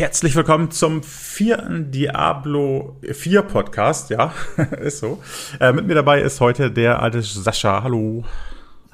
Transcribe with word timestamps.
Herzlich 0.00 0.34
willkommen 0.34 0.70
zum 0.70 1.02
vierten 1.02 1.90
Diablo 1.90 2.96
4 3.02 3.42
Podcast. 3.42 4.08
Ja, 4.08 4.32
ist 4.80 5.00
so. 5.00 5.22
Äh, 5.60 5.74
mit 5.74 5.86
mir 5.86 5.94
dabei 5.94 6.22
ist 6.22 6.40
heute 6.40 6.70
der 6.70 7.02
alte 7.02 7.20
Sascha. 7.20 7.82
Hallo. 7.82 8.24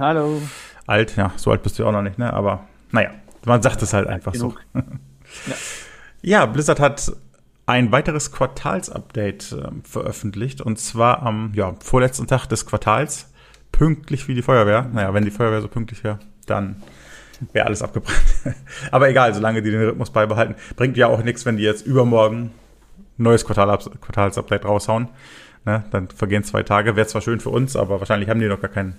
Hallo. 0.00 0.42
Alt, 0.84 1.14
ja, 1.14 1.30
so 1.36 1.52
alt 1.52 1.62
bist 1.62 1.78
du 1.78 1.86
auch 1.86 1.92
noch 1.92 2.02
nicht, 2.02 2.18
ne? 2.18 2.32
Aber 2.32 2.66
naja, 2.90 3.10
man 3.44 3.62
sagt 3.62 3.82
es 3.82 3.92
halt 3.92 4.08
einfach 4.08 4.32
Genug. 4.32 4.60
so. 4.74 4.80
ja. 5.46 5.54
ja, 6.22 6.46
Blizzard 6.46 6.80
hat 6.80 7.12
ein 7.66 7.92
weiteres 7.92 8.32
Quartalsupdate 8.32 9.52
äh, 9.52 9.68
veröffentlicht 9.84 10.60
und 10.60 10.80
zwar 10.80 11.22
am 11.22 11.52
ja, 11.54 11.76
vorletzten 11.84 12.26
Tag 12.26 12.46
des 12.48 12.66
Quartals. 12.66 13.32
Pünktlich 13.70 14.26
wie 14.26 14.34
die 14.34 14.42
Feuerwehr. 14.42 14.90
Naja, 14.92 15.14
wenn 15.14 15.24
die 15.24 15.30
Feuerwehr 15.30 15.62
so 15.62 15.68
pünktlich 15.68 16.02
wäre, 16.02 16.18
dann 16.46 16.82
wäre 17.52 17.66
alles 17.66 17.82
abgebrannt. 17.82 18.22
Aber 18.90 19.08
egal, 19.08 19.34
solange 19.34 19.62
die 19.62 19.70
den 19.70 19.82
Rhythmus 19.82 20.10
beibehalten. 20.10 20.54
Bringt 20.76 20.96
ja 20.96 21.08
auch 21.08 21.22
nichts, 21.22 21.44
wenn 21.46 21.56
die 21.56 21.62
jetzt 21.62 21.86
übermorgen 21.86 22.52
neues 23.18 23.44
Quartal 23.44 23.78
Quartalsupdate 24.00 24.64
raushauen. 24.64 25.08
Ne? 25.64 25.84
Dann 25.90 26.08
vergehen 26.08 26.44
zwei 26.44 26.62
Tage. 26.62 26.96
Wäre 26.96 27.06
zwar 27.06 27.22
schön 27.22 27.40
für 27.40 27.50
uns, 27.50 27.76
aber 27.76 28.00
wahrscheinlich 28.00 28.28
haben 28.28 28.40
die 28.40 28.46
noch 28.46 28.60
gar 28.60 28.70
kein, 28.70 28.96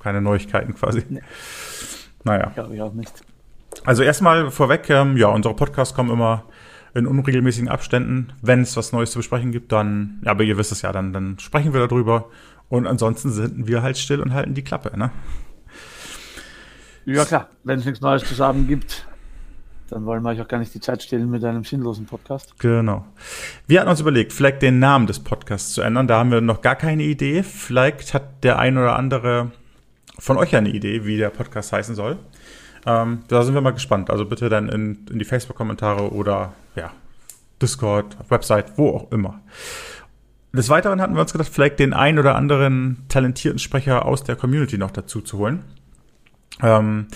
keine 0.00 0.20
Neuigkeiten 0.20 0.74
quasi. 0.74 1.02
Nee. 1.08 1.22
Naja. 2.24 2.50
Glaube 2.54 2.74
ich 2.74 2.82
auch 2.82 2.92
nicht. 2.92 3.12
Also 3.84 4.02
erstmal 4.02 4.50
vorweg, 4.50 4.88
ähm, 4.90 5.16
ja, 5.16 5.28
unsere 5.28 5.54
Podcasts 5.54 5.94
kommen 5.94 6.10
immer 6.10 6.44
in 6.94 7.06
unregelmäßigen 7.06 7.68
Abständen. 7.68 8.32
Wenn 8.42 8.62
es 8.62 8.76
was 8.76 8.92
Neues 8.92 9.12
zu 9.12 9.18
besprechen 9.18 9.52
gibt, 9.52 9.72
dann, 9.72 10.20
ja, 10.24 10.32
aber 10.32 10.42
ihr 10.42 10.58
wisst 10.58 10.72
es 10.72 10.82
ja, 10.82 10.92
dann, 10.92 11.12
dann 11.12 11.38
sprechen 11.38 11.72
wir 11.72 11.86
darüber. 11.86 12.26
Und 12.68 12.86
ansonsten 12.86 13.30
sind 13.30 13.66
wir 13.66 13.82
halt 13.82 13.96
still 13.96 14.20
und 14.20 14.34
halten 14.34 14.54
die 14.54 14.62
Klappe, 14.62 14.96
ne? 14.98 15.10
Ja 17.08 17.24
klar, 17.24 17.48
wenn 17.64 17.78
es 17.78 17.86
nichts 17.86 18.02
Neues 18.02 18.22
zu 18.22 18.34
sagen 18.34 18.66
gibt, 18.66 19.06
dann 19.88 20.04
wollen 20.04 20.22
wir 20.22 20.28
euch 20.28 20.42
auch 20.42 20.48
gar 20.48 20.58
nicht 20.58 20.74
die 20.74 20.80
Zeit 20.80 21.02
stehlen 21.02 21.30
mit 21.30 21.42
einem 21.42 21.64
sinnlosen 21.64 22.04
Podcast. 22.04 22.58
Genau. 22.58 23.06
Wir 23.66 23.80
hatten 23.80 23.88
uns 23.88 24.00
überlegt, 24.00 24.30
vielleicht 24.34 24.60
den 24.60 24.78
Namen 24.78 25.06
des 25.06 25.18
Podcasts 25.18 25.72
zu 25.72 25.80
ändern. 25.80 26.06
Da 26.06 26.18
haben 26.18 26.30
wir 26.30 26.42
noch 26.42 26.60
gar 26.60 26.76
keine 26.76 27.04
Idee. 27.04 27.42
Vielleicht 27.42 28.12
hat 28.12 28.44
der 28.44 28.58
ein 28.58 28.76
oder 28.76 28.96
andere 28.96 29.52
von 30.18 30.36
euch 30.36 30.54
eine 30.54 30.68
Idee, 30.68 31.06
wie 31.06 31.16
der 31.16 31.30
Podcast 31.30 31.72
heißen 31.72 31.94
soll. 31.94 32.18
Ähm, 32.84 33.20
da 33.28 33.42
sind 33.42 33.54
wir 33.54 33.62
mal 33.62 33.70
gespannt. 33.70 34.10
Also 34.10 34.26
bitte 34.26 34.50
dann 34.50 34.68
in, 34.68 35.06
in 35.10 35.18
die 35.18 35.24
Facebook-Kommentare 35.24 36.12
oder 36.12 36.52
ja, 36.76 36.90
Discord, 37.62 38.18
Website, 38.28 38.76
wo 38.76 38.90
auch 38.90 39.10
immer. 39.12 39.40
Des 40.52 40.68
Weiteren 40.68 41.00
hatten 41.00 41.14
wir 41.14 41.22
uns 41.22 41.32
gedacht, 41.32 41.48
vielleicht 41.50 41.78
den 41.78 41.94
ein 41.94 42.18
oder 42.18 42.34
anderen 42.34 43.06
talentierten 43.08 43.58
Sprecher 43.58 44.04
aus 44.04 44.24
der 44.24 44.36
Community 44.36 44.76
noch 44.76 44.90
dazu 44.90 45.22
zu 45.22 45.38
holen. 45.38 45.64
Ähm, 46.62 47.08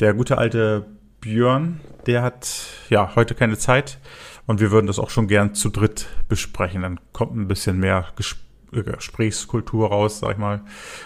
der 0.00 0.14
gute 0.14 0.38
alte 0.38 0.86
Björn, 1.20 1.80
der 2.06 2.22
hat 2.22 2.66
ja 2.88 3.14
heute 3.14 3.34
keine 3.34 3.56
Zeit 3.56 3.98
und 4.46 4.60
wir 4.60 4.70
würden 4.70 4.86
das 4.86 4.98
auch 4.98 5.10
schon 5.10 5.28
gern 5.28 5.54
zu 5.54 5.70
dritt 5.70 6.06
besprechen. 6.28 6.82
Dann 6.82 7.00
kommt 7.12 7.36
ein 7.36 7.48
bisschen 7.48 7.78
mehr 7.78 8.06
Ges 8.16 8.36
äh, 8.72 8.82
Gesprächskultur 8.82 9.88
raus, 9.88 10.18
sag 10.18 10.32
ich 10.32 10.38
mal. 10.38 10.62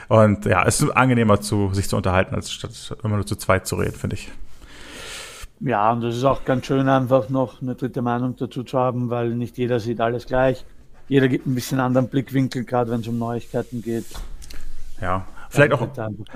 Und 0.09 0.47
ja, 0.47 0.65
es 0.65 0.81
ist 0.81 0.91
angenehmer, 0.91 1.41
zu, 1.41 1.73
sich 1.75 1.89
zu 1.89 1.97
unterhalten, 1.97 2.35
als 2.35 2.51
statt 2.51 2.97
immer 3.03 3.17
nur 3.17 3.27
zu 3.27 3.37
zweit 3.37 3.67
zu 3.67 3.77
reden, 3.77 3.97
finde 3.97 4.17
ich. 4.17 4.31
Ja, 5.61 5.93
und 5.93 6.05
es 6.05 6.17
ist 6.17 6.25
auch 6.25 6.45
ganz 6.45 6.67
schön, 6.67 6.89
einfach 6.89 7.29
noch 7.29 7.63
eine 7.63 7.75
dritte 7.75 8.03
Meinung 8.03 8.37
dazu 8.37 8.63
zu 8.63 8.79
haben, 8.79 9.11
weil 9.11 9.31
nicht 9.31 9.57
jeder 9.57 9.81
sieht 9.81 10.01
alles 10.01 10.27
gleich. 10.27 10.65
Jeder 11.09 11.29
gibt 11.29 11.47
ein 11.47 11.55
bisschen 11.55 11.81
anderen 11.81 12.09
Blickwinkel, 12.09 12.65
gerade 12.65 12.91
wenn 12.91 13.01
es 13.01 13.09
um 13.09 13.19
Neuigkeiten 13.19 13.81
geht. 13.81 14.07
Ja, 15.01 15.27
Vielleicht 15.49 15.73
auch, 15.73 15.89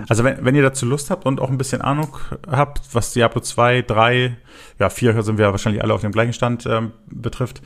also 0.08 0.24
wenn, 0.24 0.44
wenn 0.44 0.54
ihr 0.54 0.62
dazu 0.62 0.86
Lust 0.86 1.10
habt 1.10 1.26
und 1.26 1.40
auch 1.40 1.50
ein 1.50 1.58
bisschen 1.58 1.80
Ahnung 1.80 2.16
habt, 2.48 2.82
was 2.92 3.12
Diablo 3.12 3.40
2, 3.40 3.82
3, 3.82 4.36
ja 4.78 4.90
4 4.90 5.22
sind 5.22 5.38
wir 5.38 5.50
wahrscheinlich 5.50 5.82
alle 5.82 5.94
auf 5.94 6.00
dem 6.00 6.12
gleichen 6.12 6.32
Stand 6.32 6.66
ähm, 6.66 6.92
betrifft, 7.06 7.62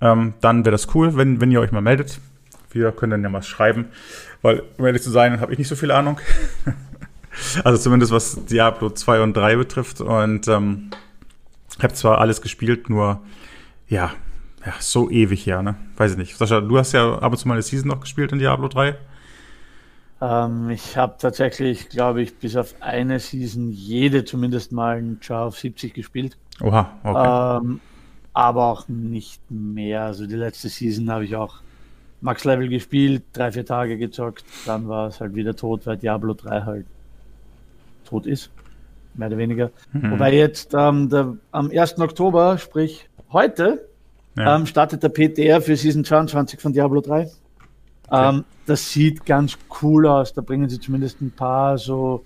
ähm, 0.00 0.34
dann 0.40 0.64
wäre 0.64 0.72
das 0.72 0.94
cool, 0.94 1.16
wenn, 1.16 1.40
wenn 1.40 1.50
ihr 1.50 1.60
euch 1.60 1.72
mal 1.72 1.80
meldet. 1.80 2.20
Wir 2.70 2.92
können 2.92 3.12
dann 3.12 3.22
ja 3.22 3.28
mal 3.28 3.42
schreiben, 3.42 3.86
weil, 4.42 4.62
um 4.76 4.86
ehrlich 4.86 5.02
zu 5.02 5.10
sein, 5.10 5.40
habe 5.40 5.52
ich 5.52 5.58
nicht 5.58 5.68
so 5.68 5.76
viel 5.76 5.90
Ahnung. 5.90 6.20
also 7.64 7.78
zumindest 7.78 8.12
was 8.12 8.44
Diablo 8.46 8.90
2 8.90 9.22
und 9.22 9.36
3 9.36 9.56
betrifft 9.56 10.00
und 10.00 10.48
ähm, 10.48 10.90
habe 11.82 11.94
zwar 11.94 12.18
alles 12.18 12.40
gespielt, 12.40 12.90
nur 12.90 13.20
ja, 13.88 14.12
ja, 14.64 14.74
so 14.80 15.10
ewig 15.10 15.46
her, 15.46 15.62
ne? 15.62 15.76
Weiß 15.96 16.12
ich 16.12 16.18
nicht. 16.18 16.36
Sascha, 16.36 16.60
du 16.60 16.76
hast 16.78 16.92
ja 16.92 17.18
ab 17.18 17.32
und 17.32 17.38
zu 17.38 17.46
mal 17.46 17.54
eine 17.54 17.62
Season 17.62 17.88
noch 17.88 18.00
gespielt 18.00 18.32
in 18.32 18.38
Diablo 18.38 18.68
3. 18.68 18.96
Ähm, 20.20 20.70
ich 20.70 20.96
habe 20.96 21.16
tatsächlich, 21.18 21.88
glaube 21.88 22.22
ich, 22.22 22.38
bis 22.38 22.56
auf 22.56 22.74
eine 22.80 23.18
Season 23.20 23.70
jede 23.70 24.24
zumindest 24.24 24.72
mal 24.72 24.96
ein 24.96 25.18
Jar 25.22 25.46
auf 25.46 25.58
70 25.58 25.92
gespielt. 25.94 26.36
Oha, 26.60 26.90
okay. 27.04 27.58
Ähm, 27.64 27.80
aber 28.32 28.66
auch 28.66 28.88
nicht 28.88 29.40
mehr. 29.50 30.02
Also 30.02 30.26
die 30.26 30.36
letzte 30.36 30.68
Season 30.68 31.10
habe 31.10 31.24
ich 31.24 31.36
auch 31.36 31.60
Max 32.20 32.44
Level 32.44 32.68
gespielt, 32.68 33.24
drei, 33.32 33.52
vier 33.52 33.66
Tage 33.66 33.98
gezockt, 33.98 34.44
dann 34.64 34.88
war 34.88 35.08
es 35.08 35.20
halt 35.20 35.34
wieder 35.34 35.54
tot, 35.54 35.86
weil 35.86 35.96
Diablo 35.96 36.34
3 36.34 36.62
halt 36.62 36.86
tot 38.04 38.26
ist. 38.26 38.50
Mehr 39.14 39.28
oder 39.28 39.38
weniger. 39.38 39.70
Mhm. 39.92 40.12
Wobei 40.12 40.34
jetzt 40.34 40.74
ähm, 40.74 41.08
der, 41.08 41.36
am 41.52 41.70
1. 41.70 41.98
Oktober, 41.98 42.58
sprich 42.58 43.08
heute, 43.32 43.86
ja. 44.36 44.56
ähm, 44.56 44.66
startet 44.66 45.02
der 45.02 45.08
PTR 45.08 45.60
für 45.60 45.76
Season 45.76 46.04
22 46.04 46.60
von 46.60 46.72
Diablo 46.72 47.00
3. 47.00 47.30
Okay. 48.08 48.28
Ähm, 48.28 48.44
das 48.66 48.90
sieht 48.90 49.26
ganz 49.26 49.56
cool 49.82 50.06
aus. 50.06 50.32
Da 50.32 50.42
bringen 50.42 50.68
sie 50.68 50.80
zumindest 50.80 51.20
ein 51.20 51.30
paar 51.30 51.78
so 51.78 52.24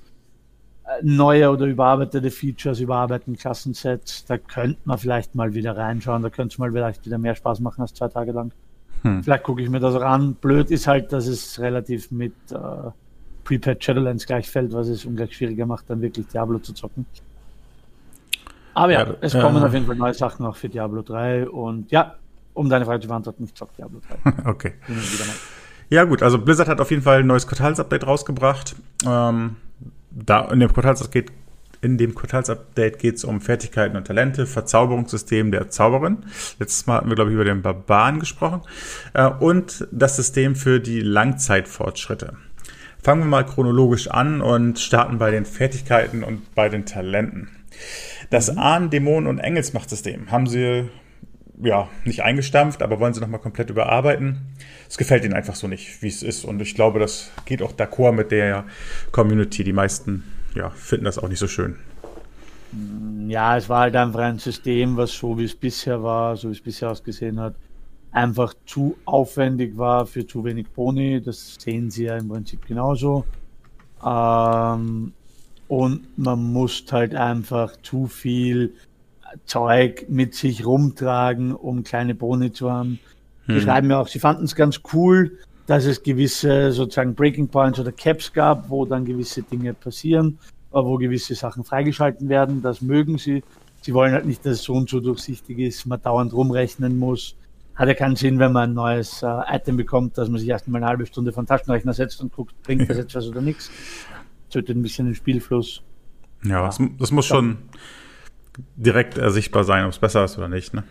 äh, 0.84 1.02
neue 1.02 1.50
oder 1.50 1.66
überarbeitete 1.66 2.30
Features, 2.30 2.80
überarbeiteten 2.80 3.36
Klassensets. 3.36 4.24
Da 4.24 4.38
könnte 4.38 4.80
man 4.84 4.98
vielleicht 4.98 5.34
mal 5.34 5.54
wieder 5.54 5.76
reinschauen. 5.76 6.22
Da 6.22 6.30
könnte 6.30 6.54
es 6.54 6.58
mal 6.58 6.72
vielleicht 6.72 7.04
wieder 7.06 7.18
mehr 7.18 7.34
Spaß 7.34 7.60
machen 7.60 7.82
als 7.82 7.94
zwei 7.94 8.08
Tage 8.08 8.32
lang. 8.32 8.52
Hm. 9.02 9.22
Vielleicht 9.22 9.44
gucke 9.44 9.62
ich 9.62 9.70
mir 9.70 9.80
das 9.80 9.94
auch 9.94 10.02
an. 10.02 10.34
Blöd 10.34 10.70
ist 10.70 10.86
halt, 10.86 11.12
dass 11.12 11.26
es 11.26 11.58
relativ 11.58 12.10
mit 12.10 12.34
äh, 12.50 12.56
Prepaid 13.44 13.82
Shadowlands 13.82 14.26
gleichfällt, 14.26 14.72
was 14.72 14.88
es 14.88 15.04
ungleich 15.04 15.34
schwieriger 15.34 15.66
macht, 15.66 15.88
dann 15.88 16.00
wirklich 16.02 16.26
Diablo 16.28 16.58
zu 16.58 16.72
zocken. 16.72 17.06
Aber 18.74 18.92
ja, 18.92 19.04
ja 19.04 19.14
es 19.20 19.32
kommen 19.32 19.62
äh, 19.62 19.66
auf 19.66 19.74
jeden 19.74 19.86
Fall 19.86 19.96
neue 19.96 20.14
Sachen 20.14 20.46
auch 20.46 20.56
für 20.56 20.68
Diablo 20.68 21.02
3 21.02 21.48
und 21.48 21.90
ja, 21.90 22.16
um 22.54 22.68
deine 22.68 22.84
Frage 22.84 23.00
zu 23.00 23.08
beantworten, 23.08 23.44
ich 23.44 23.54
zock 23.54 23.74
Diablo 23.76 24.00
3. 24.24 24.44
okay. 24.48 24.74
Ja, 25.90 26.04
gut, 26.04 26.22
also 26.22 26.38
Blizzard 26.38 26.68
hat 26.68 26.80
auf 26.80 26.90
jeden 26.90 27.02
Fall 27.02 27.20
ein 27.20 27.26
neues 27.26 27.46
Quartalsupdate 27.46 28.06
rausgebracht. 28.06 28.76
Ähm, 29.04 29.56
da 30.10 30.50
in 30.50 30.60
dem 30.60 30.72
Quartalsupdate 30.72 31.32
in 31.82 31.96
dem 31.96 32.14
Quartalsupdate 32.14 32.98
geht 32.98 33.16
es 33.16 33.24
um 33.24 33.40
Fertigkeiten 33.40 33.96
und 33.96 34.06
Talente, 34.06 34.46
Verzauberungssystem 34.46 35.50
der 35.50 35.70
Zauberin. 35.70 36.18
Letztes 36.58 36.86
Mal 36.86 36.96
hatten 36.96 37.08
wir, 37.08 37.14
glaube 37.14 37.30
ich, 37.30 37.34
über 37.34 37.44
den 37.44 37.62
Barbaren 37.62 38.20
gesprochen. 38.20 38.62
Äh, 39.14 39.28
und 39.28 39.88
das 39.90 40.16
System 40.16 40.56
für 40.56 40.78
die 40.78 41.00
Langzeitfortschritte. 41.00 42.34
Fangen 43.02 43.22
wir 43.22 43.28
mal 43.28 43.46
chronologisch 43.46 44.08
an 44.08 44.42
und 44.42 44.78
starten 44.78 45.18
bei 45.18 45.30
den 45.30 45.46
Fertigkeiten 45.46 46.22
und 46.22 46.54
bei 46.54 46.68
den 46.68 46.84
Talenten. 46.84 47.48
Das 48.28 48.52
mhm. 48.52 48.58
Ahn, 48.58 48.90
Dämonen 48.90 49.26
und 49.26 49.38
Engelsmachtsystem 49.38 50.30
haben 50.30 50.46
sie 50.46 50.88
ja 51.62 51.88
nicht 52.04 52.22
eingestampft, 52.22 52.82
aber 52.82 53.00
wollen 53.00 53.14
sie 53.14 53.20
nochmal 53.20 53.40
komplett 53.40 53.70
überarbeiten 53.70 54.54
es 54.90 54.98
gefällt 54.98 55.24
ihnen 55.24 55.34
einfach 55.34 55.54
so 55.54 55.68
nicht, 55.68 56.02
wie 56.02 56.08
es 56.08 56.24
ist. 56.24 56.44
Und 56.44 56.60
ich 56.60 56.74
glaube, 56.74 56.98
das 56.98 57.30
geht 57.44 57.62
auch 57.62 57.72
d'accord 57.72 58.10
mit 58.10 58.32
der 58.32 58.64
Community. 59.12 59.62
Die 59.62 59.72
meisten 59.72 60.24
ja, 60.56 60.70
finden 60.70 61.04
das 61.04 61.16
auch 61.16 61.28
nicht 61.28 61.38
so 61.38 61.46
schön. 61.46 61.76
Ja, 63.28 63.56
es 63.56 63.68
war 63.68 63.82
halt 63.82 63.94
einfach 63.94 64.18
ein 64.18 64.40
System, 64.40 64.96
was 64.96 65.12
so 65.12 65.38
wie 65.38 65.44
es 65.44 65.54
bisher 65.54 66.02
war, 66.02 66.36
so 66.36 66.48
wie 66.48 66.52
es 66.54 66.60
bisher 66.60 66.90
ausgesehen 66.90 67.38
hat, 67.38 67.54
einfach 68.10 68.52
zu 68.66 68.96
aufwendig 69.04 69.78
war 69.78 70.06
für 70.06 70.26
zu 70.26 70.44
wenig 70.44 70.68
Boni. 70.70 71.22
Das 71.22 71.56
sehen 71.60 71.88
sie 71.88 72.04
ja 72.06 72.16
im 72.16 72.28
Prinzip 72.28 72.66
genauso. 72.66 73.24
Ähm, 74.04 75.12
und 75.68 76.18
man 76.18 76.52
muss 76.52 76.84
halt 76.90 77.14
einfach 77.14 77.76
zu 77.82 78.08
viel 78.08 78.74
Zeug 79.44 80.06
mit 80.08 80.34
sich 80.34 80.66
rumtragen, 80.66 81.54
um 81.54 81.84
kleine 81.84 82.14
Boni 82.14 82.52
zu 82.52 82.70
haben. 82.70 82.98
Die 83.46 83.54
hm. 83.54 83.60
schreiben 83.60 83.90
ja 83.90 84.00
auch, 84.00 84.08
sie 84.08 84.18
fanden 84.18 84.44
es 84.44 84.54
ganz 84.54 84.80
cool, 84.92 85.38
dass 85.66 85.84
es 85.84 86.02
gewisse 86.02 86.72
sozusagen 86.72 87.14
Breaking 87.14 87.48
Points 87.48 87.78
oder 87.78 87.92
Caps 87.92 88.32
gab, 88.32 88.70
wo 88.70 88.84
dann 88.84 89.04
gewisse 89.04 89.42
Dinge 89.42 89.72
passieren, 89.72 90.38
wo 90.70 90.96
gewisse 90.96 91.34
Sachen 91.34 91.64
freigeschalten 91.64 92.28
werden. 92.28 92.62
Das 92.62 92.80
mögen 92.80 93.18
sie. 93.18 93.42
Sie 93.82 93.94
wollen 93.94 94.12
halt 94.12 94.26
nicht, 94.26 94.44
dass 94.44 94.54
es 94.54 94.62
so 94.62 94.74
und 94.74 94.90
so 94.90 95.00
durchsichtig 95.00 95.58
ist, 95.58 95.86
man 95.86 96.02
dauernd 96.02 96.32
rumrechnen 96.32 96.98
muss. 96.98 97.36
Hat 97.74 97.88
ja 97.88 97.94
keinen 97.94 98.16
Sinn, 98.16 98.38
wenn 98.38 98.52
man 98.52 98.70
ein 98.70 98.74
neues 98.74 99.22
äh, 99.22 99.26
Item 99.48 99.76
bekommt, 99.76 100.18
dass 100.18 100.28
man 100.28 100.38
sich 100.38 100.48
erst 100.48 100.68
mal 100.68 100.78
eine 100.78 100.86
halbe 100.86 101.06
Stunde 101.06 101.32
von 101.32 101.46
Taschenrechner 101.46 101.94
setzt 101.94 102.20
und 102.20 102.32
guckt, 102.32 102.54
bringt 102.62 102.90
das 102.90 102.98
jetzt 102.98 103.14
was 103.14 103.26
oder 103.28 103.40
nichts. 103.40 103.70
Tötet 104.50 104.76
ein 104.76 104.82
bisschen 104.82 105.06
den 105.06 105.14
Spielfluss. 105.14 105.82
Ja, 106.44 106.66
das, 106.66 106.78
das 106.98 107.10
muss 107.10 107.26
schon 107.26 107.58
direkt 108.76 109.18
ersichtbar 109.18 109.64
sein, 109.64 109.84
ob 109.84 109.90
es 109.90 109.98
besser 109.98 110.24
ist 110.24 110.38
oder 110.38 110.48
nicht. 110.48 110.74
Ne? 110.74 110.84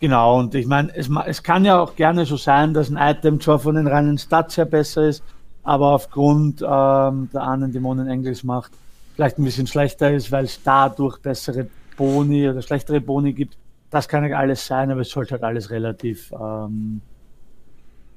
Genau, 0.00 0.38
und 0.38 0.54
ich 0.54 0.66
meine, 0.66 0.94
es, 0.94 1.08
es 1.26 1.42
kann 1.42 1.64
ja 1.64 1.80
auch 1.80 1.96
gerne 1.96 2.26
so 2.26 2.36
sein, 2.36 2.74
dass 2.74 2.90
ein 2.90 2.98
Item 2.98 3.40
zwar 3.40 3.58
von 3.58 3.76
den 3.76 3.86
reinen 3.86 4.18
Stats 4.18 4.56
her 4.56 4.64
besser 4.64 5.08
ist, 5.08 5.22
aber 5.62 5.92
aufgrund 5.92 6.60
ähm, 6.60 7.30
der 7.32 7.42
anderen 7.42 7.72
Dämonen 7.72 8.08
Engels 8.08 8.44
macht, 8.44 8.72
vielleicht 9.14 9.38
ein 9.38 9.44
bisschen 9.44 9.66
schlechter 9.66 10.12
ist, 10.12 10.30
weil 10.30 10.44
es 10.44 10.62
dadurch 10.62 11.18
bessere 11.18 11.68
Boni 11.96 12.48
oder 12.48 12.60
schlechtere 12.60 13.00
Boni 13.00 13.32
gibt. 13.32 13.56
das 13.90 14.08
kann 14.08 14.28
ja 14.28 14.36
alles 14.36 14.66
sein, 14.66 14.90
aber 14.90 15.02
es 15.02 15.10
sollte 15.10 15.32
halt 15.32 15.44
alles 15.44 15.70
relativ, 15.70 16.32
ähm, 16.32 17.00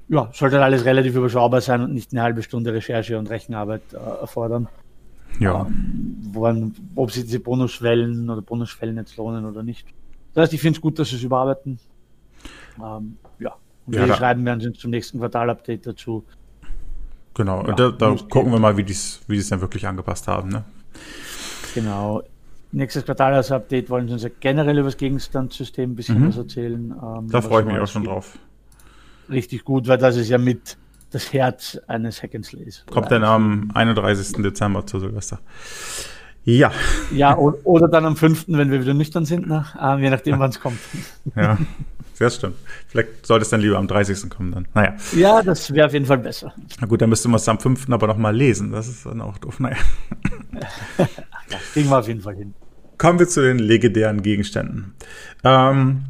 ja, 0.08 0.28
sollte 0.32 0.56
halt 0.56 0.64
alles 0.64 0.84
relativ 0.84 1.14
überschaubar 1.14 1.60
sein 1.60 1.82
und 1.82 1.94
nicht 1.94 2.12
eine 2.12 2.22
halbe 2.22 2.42
Stunde 2.42 2.72
Recherche 2.72 3.16
und 3.18 3.30
Rechenarbeit 3.30 3.82
äh, 3.92 4.20
erfordern. 4.20 4.68
Ja. 5.38 5.66
Ähm, 5.66 6.16
woran, 6.32 6.74
ob 6.94 7.10
sie 7.10 7.24
diese 7.24 7.40
Bonusschwellen 7.40 8.28
oder 8.28 8.42
Bonusschwellen 8.42 8.96
jetzt 8.96 9.16
lohnen 9.16 9.44
oder 9.44 9.62
nicht. 9.62 9.86
Das 10.34 10.44
heißt, 10.44 10.54
ich 10.54 10.60
finde 10.60 10.78
es 10.78 10.80
gut, 10.80 10.98
dass 10.98 11.10
sie 11.10 11.16
es 11.16 11.22
überarbeiten. 11.22 11.78
Ähm, 12.82 13.16
ja. 13.38 13.54
Und 13.86 13.94
ja, 13.94 14.06
wir 14.06 14.14
schreiben 14.14 14.44
werden 14.44 14.60
sie 14.60 14.72
zum 14.72 14.90
nächsten 14.90 15.18
Quartal-Update 15.18 15.86
dazu. 15.86 16.24
Genau, 17.34 17.66
ja, 17.66 17.74
da, 17.74 17.90
da 17.90 18.16
gucken 18.28 18.52
wir 18.52 18.58
mal, 18.58 18.76
wie 18.76 18.82
die 18.82 18.92
es 18.92 19.20
wie 19.28 19.40
dann 19.40 19.60
wirklich 19.60 19.86
angepasst 19.86 20.26
haben. 20.26 20.48
Ne? 20.48 20.64
Genau. 21.74 22.22
Nächstes 22.72 23.04
Quartal 23.04 23.34
als 23.34 23.50
Update 23.50 23.88
wollen 23.88 24.08
sie 24.08 24.14
uns 24.14 24.24
ja 24.24 24.30
generell 24.40 24.76
über 24.76 24.88
das 24.88 24.96
Gegenstandssystem 24.96 25.92
ein 25.92 25.94
bisschen 25.94 26.20
mhm. 26.20 26.28
was 26.28 26.36
erzählen. 26.36 26.94
Ähm, 27.02 27.30
da 27.30 27.40
freue 27.40 27.62
ich 27.62 27.68
mich 27.68 27.78
auch 27.78 27.86
schon 27.86 28.04
drauf. 28.04 28.38
Richtig 29.30 29.64
gut, 29.64 29.86
weil 29.88 29.98
das 29.98 30.16
ist 30.16 30.28
ja 30.28 30.36
mit 30.36 30.76
das 31.10 31.32
Herz 31.32 31.78
eines 31.86 32.22
Hackenslays. 32.22 32.84
Kommt 32.90 33.10
dann 33.10 33.24
am 33.24 33.70
31. 33.74 34.42
Dezember 34.42 34.86
zu 34.86 35.00
Silvester. 35.00 35.40
Ja. 36.44 36.72
Ja, 37.14 37.36
oder 37.36 37.88
dann 37.88 38.06
am 38.06 38.16
5., 38.16 38.46
wenn 38.48 38.70
wir 38.70 38.80
wieder 38.80 38.94
nüchtern 38.94 39.24
sind, 39.24 39.46
ne? 39.46 39.66
Ähm, 39.80 40.02
je 40.02 40.10
nachdem, 40.10 40.38
wann 40.38 40.50
es 40.50 40.60
kommt. 40.60 40.78
Ja. 41.36 41.58
Das 42.18 42.34
stimmt. 42.34 42.56
Vielleicht 42.88 43.26
sollte 43.26 43.44
es 43.44 43.50
dann 43.50 43.60
lieber 43.60 43.78
am 43.78 43.86
30. 43.86 44.28
kommen 44.28 44.50
dann. 44.50 44.66
Naja. 44.74 44.94
Ja, 45.14 45.42
das 45.42 45.72
wäre 45.72 45.86
auf 45.86 45.92
jeden 45.92 46.06
Fall 46.06 46.18
besser. 46.18 46.52
Na 46.80 46.86
gut, 46.86 47.00
dann 47.00 47.10
müsste 47.10 47.28
man 47.28 47.36
es 47.36 47.48
am 47.48 47.60
5. 47.60 47.90
aber 47.90 48.08
nochmal 48.08 48.34
lesen. 48.34 48.72
Das 48.72 48.88
ist 48.88 49.06
dann 49.06 49.20
auch 49.20 49.38
doof. 49.38 49.60
Naja. 49.60 49.76
ja, 50.98 51.58
kriegen 51.72 51.88
wir 51.88 51.98
auf 51.98 52.08
jeden 52.08 52.22
Fall 52.22 52.34
hin. 52.34 52.54
Kommen 52.96 53.20
wir 53.20 53.28
zu 53.28 53.40
den 53.42 53.60
legendären 53.60 54.22
Gegenständen. 54.22 54.94
Ähm, 55.44 56.06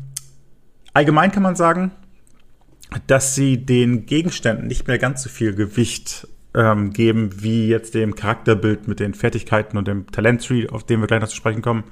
allgemein 0.95 1.31
kann 1.31 1.43
man 1.43 1.57
sagen, 1.57 1.91
dass 3.07 3.35
sie 3.35 3.65
den 3.65 4.07
Gegenständen 4.07 4.67
nicht 4.67 4.87
mehr 4.87 4.99
ganz 4.99 5.23
so 5.23 5.29
viel 5.29 5.55
Gewicht 5.55 6.27
ähm, 6.55 6.93
geben, 6.93 7.43
wie 7.43 7.69
jetzt 7.69 7.95
dem 7.95 8.15
Charakterbild 8.15 8.89
mit 8.89 9.01
den 9.01 9.15
Fertigkeiten 9.15 9.77
und 9.77 9.87
dem 9.87 10.11
Talenttree, 10.11 10.69
auf 10.69 10.85
den 10.85 11.01
wir 11.01 11.07
gleich 11.07 11.21
noch 11.21 11.29
zu 11.29 11.37
sprechen 11.37 11.63
kommen. 11.63 11.85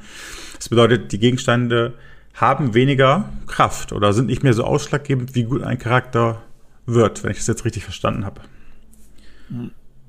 Das 0.57 0.69
bedeutet, 0.69 1.13
die 1.13 1.19
Gegenstände 1.19 1.95
haben 2.35 2.75
weniger 2.75 3.31
Kraft 3.47 3.93
oder 3.93 4.13
sind 4.13 4.27
nicht 4.27 4.43
mehr 4.43 4.53
so 4.53 4.65
ausschlaggebend, 4.65 5.35
wie 5.35 5.45
gut 5.45 5.63
ein 5.63 5.79
Charakter 5.79 6.43
wird, 6.87 7.25
wenn 7.25 7.31
ich 7.31 7.39
das 7.39 7.47
jetzt 7.47 7.65
richtig 7.65 7.85
verstanden 7.85 8.25
habe. 8.25 8.41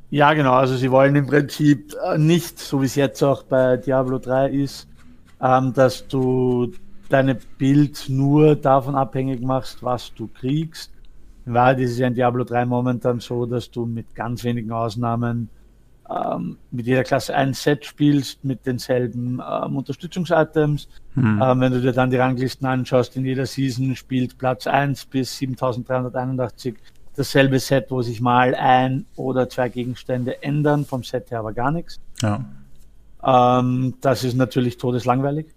Ja, 0.10 0.34
genau. 0.34 0.54
Also 0.54 0.76
sie 0.78 0.92
wollen 0.92 1.16
im 1.16 1.28
Prinzip 1.28 1.96
nicht, 2.18 2.60
so 2.60 2.82
wie 2.82 2.86
es 2.86 2.96
jetzt 2.96 3.22
auch 3.24 3.44
bei 3.44 3.78
Diablo 3.78 4.20
3 4.20 4.50
ist, 4.50 4.88
ähm, 5.42 5.74
dass 5.74 6.08
du 6.08 6.72
deine 7.08 7.36
Bild 7.36 8.06
nur 8.10 8.56
davon 8.56 8.96
abhängig 8.96 9.42
machst, 9.42 9.84
was 9.84 10.14
du 10.14 10.28
kriegst. 10.28 10.92
In 11.46 11.54
Wahrheit 11.54 11.80
ist 11.80 11.92
es 11.92 12.00
ja 12.00 12.08
in 12.08 12.14
Diablo 12.14 12.44
3 12.44 12.66
momentan 12.66 13.20
so, 13.20 13.46
dass 13.46 13.72
du 13.72 13.86
mit 13.86 14.14
ganz 14.16 14.44
wenigen 14.44 14.72
Ausnahmen 14.72 15.50
ähm, 16.10 16.58
mit 16.72 16.86
jeder 16.86 17.04
Klasse 17.04 17.36
ein 17.36 17.54
Set 17.54 17.86
spielst 17.86 18.44
mit 18.44 18.66
denselben 18.66 19.42
ähm, 19.42 19.78
Unterstützungsitems. 19.78 20.88
Hm. 21.14 21.42
Ähm, 21.42 21.60
wenn 21.60 21.74
du 21.74 21.82
dir 21.82 21.94
dann 21.94 22.10
die 22.10 22.18
Ranglisten 22.18 22.68
anschaust, 22.68 23.16
in 23.18 23.26
jeder 23.26 23.46
Season 23.46 23.96
spielt 23.96 24.38
Platz 24.38 24.68
1 24.68 25.06
bis 25.06 25.38
7381 25.38 26.76
dasselbe 27.16 27.60
Set, 27.60 27.88
wo 27.90 28.02
sich 28.02 28.22
mal 28.22 28.54
ein 28.56 29.06
oder 29.16 29.50
zwei 29.50 29.70
Gegenstände 29.70 30.44
ändern, 30.44 30.86
vom 30.86 31.04
Set 31.04 31.32
her 31.32 31.40
aber 31.40 31.54
gar 31.54 31.72
nichts. 31.72 32.00
Ja. 32.22 32.46
Ähm, 33.24 33.96
das 34.02 34.24
ist 34.24 34.36
natürlich 34.36 34.78
todeslangweilig 34.78 35.48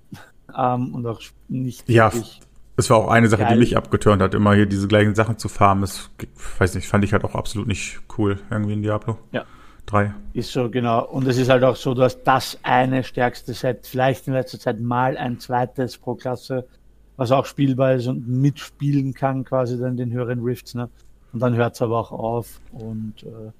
ähm, 0.56 0.94
und 0.94 1.06
auch 1.06 1.20
nicht 1.48 1.88
ja. 1.88 2.12
Es 2.76 2.88
war 2.88 2.96
auch 2.96 3.08
eine 3.08 3.28
Sache, 3.28 3.42
geil. 3.42 3.54
die 3.54 3.60
mich 3.60 3.76
abgeturnt 3.76 4.22
hat, 4.22 4.32
immer 4.34 4.54
hier 4.54 4.64
diese 4.64 4.88
gleichen 4.88 5.14
Sachen 5.14 5.36
zu 5.36 5.48
farmen. 5.48 5.82
Das, 5.82 6.10
weiß 6.58 6.74
nicht, 6.74 6.88
fand 6.88 7.04
ich 7.04 7.12
halt 7.12 7.24
auch 7.24 7.34
absolut 7.34 7.68
nicht 7.68 8.00
cool, 8.16 8.38
irgendwie 8.50 8.72
in 8.72 8.82
Diablo. 8.82 9.18
Ja. 9.32 9.44
3. 9.86 10.14
Ist 10.32 10.52
so, 10.52 10.70
genau. 10.70 11.04
Und 11.04 11.26
es 11.26 11.36
ist 11.36 11.50
halt 11.50 11.64
auch 11.64 11.76
so, 11.76 11.94
du 11.94 12.02
hast 12.02 12.22
das 12.24 12.58
eine 12.62 13.04
stärkste 13.04 13.52
Set, 13.52 13.86
vielleicht 13.86 14.26
in 14.28 14.34
letzter 14.34 14.58
Zeit 14.58 14.80
mal 14.80 15.16
ein 15.16 15.38
zweites 15.40 15.98
pro 15.98 16.14
Klasse, 16.14 16.66
was 17.16 17.32
auch 17.32 17.44
spielbar 17.44 17.94
ist 17.94 18.06
und 18.06 18.26
mitspielen 18.28 19.12
kann, 19.12 19.44
quasi 19.44 19.78
dann 19.78 19.96
den 19.96 20.12
höheren 20.12 20.40
Rifts. 20.40 20.74
Ne? 20.74 20.88
Und 21.32 21.40
dann 21.40 21.56
hört 21.56 21.74
es 21.74 21.82
aber 21.82 21.98
auch 21.98 22.12
auf. 22.12 22.60
Und 22.72 23.14
äh, 23.24 23.50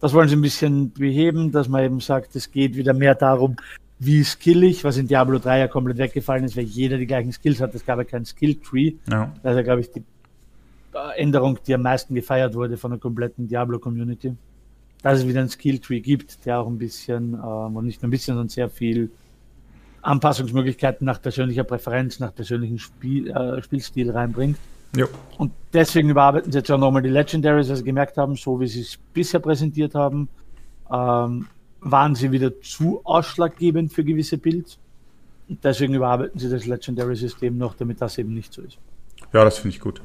das 0.00 0.14
wollen 0.14 0.28
sie 0.28 0.36
ein 0.36 0.42
bisschen 0.42 0.92
beheben, 0.92 1.52
dass 1.52 1.68
man 1.68 1.84
eben 1.84 2.00
sagt, 2.00 2.34
es 2.36 2.50
geht 2.50 2.76
wieder 2.76 2.94
mehr 2.94 3.14
darum, 3.14 3.56
wie 4.04 4.24
skillig, 4.24 4.82
was 4.84 4.96
in 4.96 5.06
Diablo 5.06 5.38
3 5.38 5.60
ja 5.60 5.68
komplett 5.68 5.98
weggefallen 5.98 6.44
ist, 6.44 6.56
weil 6.56 6.64
jeder 6.64 6.98
die 6.98 7.06
gleichen 7.06 7.32
Skills 7.32 7.60
hat. 7.60 7.74
Es 7.74 7.86
gab 7.86 7.98
ja 7.98 8.04
keinen 8.04 8.24
Skill-Tree. 8.24 8.94
Ja. 9.08 9.32
Das 9.42 9.52
ist 9.52 9.56
ja, 9.56 9.62
glaube 9.62 9.80
ich, 9.82 9.90
die 9.92 10.02
Änderung, 11.16 11.58
die 11.66 11.74
am 11.74 11.82
meisten 11.82 12.14
gefeiert 12.14 12.54
wurde 12.54 12.76
von 12.76 12.90
der 12.90 13.00
kompletten 13.00 13.46
Diablo-Community. 13.46 14.34
Dass 15.02 15.20
es 15.20 15.28
wieder 15.28 15.40
einen 15.40 15.48
Skill-Tree 15.48 16.00
gibt, 16.00 16.44
der 16.46 16.60
auch 16.60 16.66
ein 16.66 16.78
bisschen, 16.78 17.34
ähm, 17.34 17.76
und 17.76 17.86
nicht 17.86 18.02
nur 18.02 18.08
ein 18.08 18.10
bisschen, 18.10 18.34
sondern 18.34 18.48
sehr 18.48 18.68
viel 18.68 19.10
Anpassungsmöglichkeiten 20.02 21.04
nach 21.04 21.22
persönlicher 21.22 21.64
Präferenz, 21.64 22.18
nach 22.18 22.34
persönlichem 22.34 22.78
Spiel, 22.78 23.30
äh, 23.30 23.62
Spielstil 23.62 24.10
reinbringt. 24.10 24.58
Jo. 24.96 25.06
Und 25.38 25.52
deswegen 25.72 26.10
überarbeiten 26.10 26.50
sie 26.50 26.58
jetzt 26.58 26.70
auch 26.70 26.78
nochmal 26.78 27.02
die 27.02 27.08
Legendaries, 27.08 27.70
also 27.70 27.84
gemerkt 27.84 28.16
haben, 28.18 28.36
so 28.36 28.60
wie 28.60 28.66
sie 28.66 28.80
es 28.80 28.98
bisher 29.14 29.40
präsentiert 29.40 29.94
haben, 29.94 30.28
ähm, 30.92 31.46
waren 31.82 32.14
sie 32.14 32.30
wieder 32.30 32.60
zu 32.60 33.00
ausschlaggebend 33.04 33.92
für 33.92 34.04
gewisse 34.04 34.38
Builds. 34.38 34.78
Deswegen 35.48 35.94
überarbeiten 35.94 36.38
sie 36.38 36.48
das 36.48 36.66
Legendary-System 36.66 37.58
noch, 37.58 37.74
damit 37.74 38.00
das 38.00 38.16
eben 38.18 38.32
nicht 38.32 38.52
so 38.52 38.62
ist. 38.62 38.78
Ja, 39.32 39.44
das 39.44 39.58
finde 39.58 39.76
ich 39.76 39.80
gut. 39.80 40.00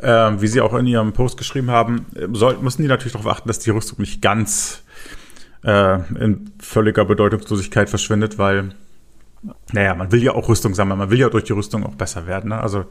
Ähm, 0.00 0.40
wie 0.40 0.46
Sie 0.46 0.60
auch 0.60 0.74
in 0.74 0.86
Ihrem 0.86 1.12
Post 1.12 1.38
geschrieben 1.38 1.70
haben, 1.70 2.06
soll, 2.32 2.58
müssen 2.58 2.82
die 2.82 2.88
natürlich 2.88 3.12
darauf 3.12 3.26
achten, 3.26 3.48
dass 3.48 3.58
die 3.58 3.70
Rüstung 3.70 4.00
nicht 4.00 4.22
ganz 4.22 4.82
äh, 5.64 5.98
in 6.14 6.52
völliger 6.58 7.04
Bedeutungslosigkeit 7.04 7.90
verschwindet, 7.90 8.38
weil, 8.38 8.74
naja, 9.72 9.94
man 9.94 10.12
will 10.12 10.22
ja 10.22 10.32
auch 10.32 10.48
Rüstung 10.48 10.74
sammeln, 10.74 10.98
man 10.98 11.10
will 11.10 11.18
ja 11.18 11.28
durch 11.28 11.44
die 11.44 11.52
Rüstung 11.52 11.84
auch 11.84 11.94
besser 11.94 12.26
werden. 12.26 12.50
Ne? 12.50 12.60
Also, 12.60 12.84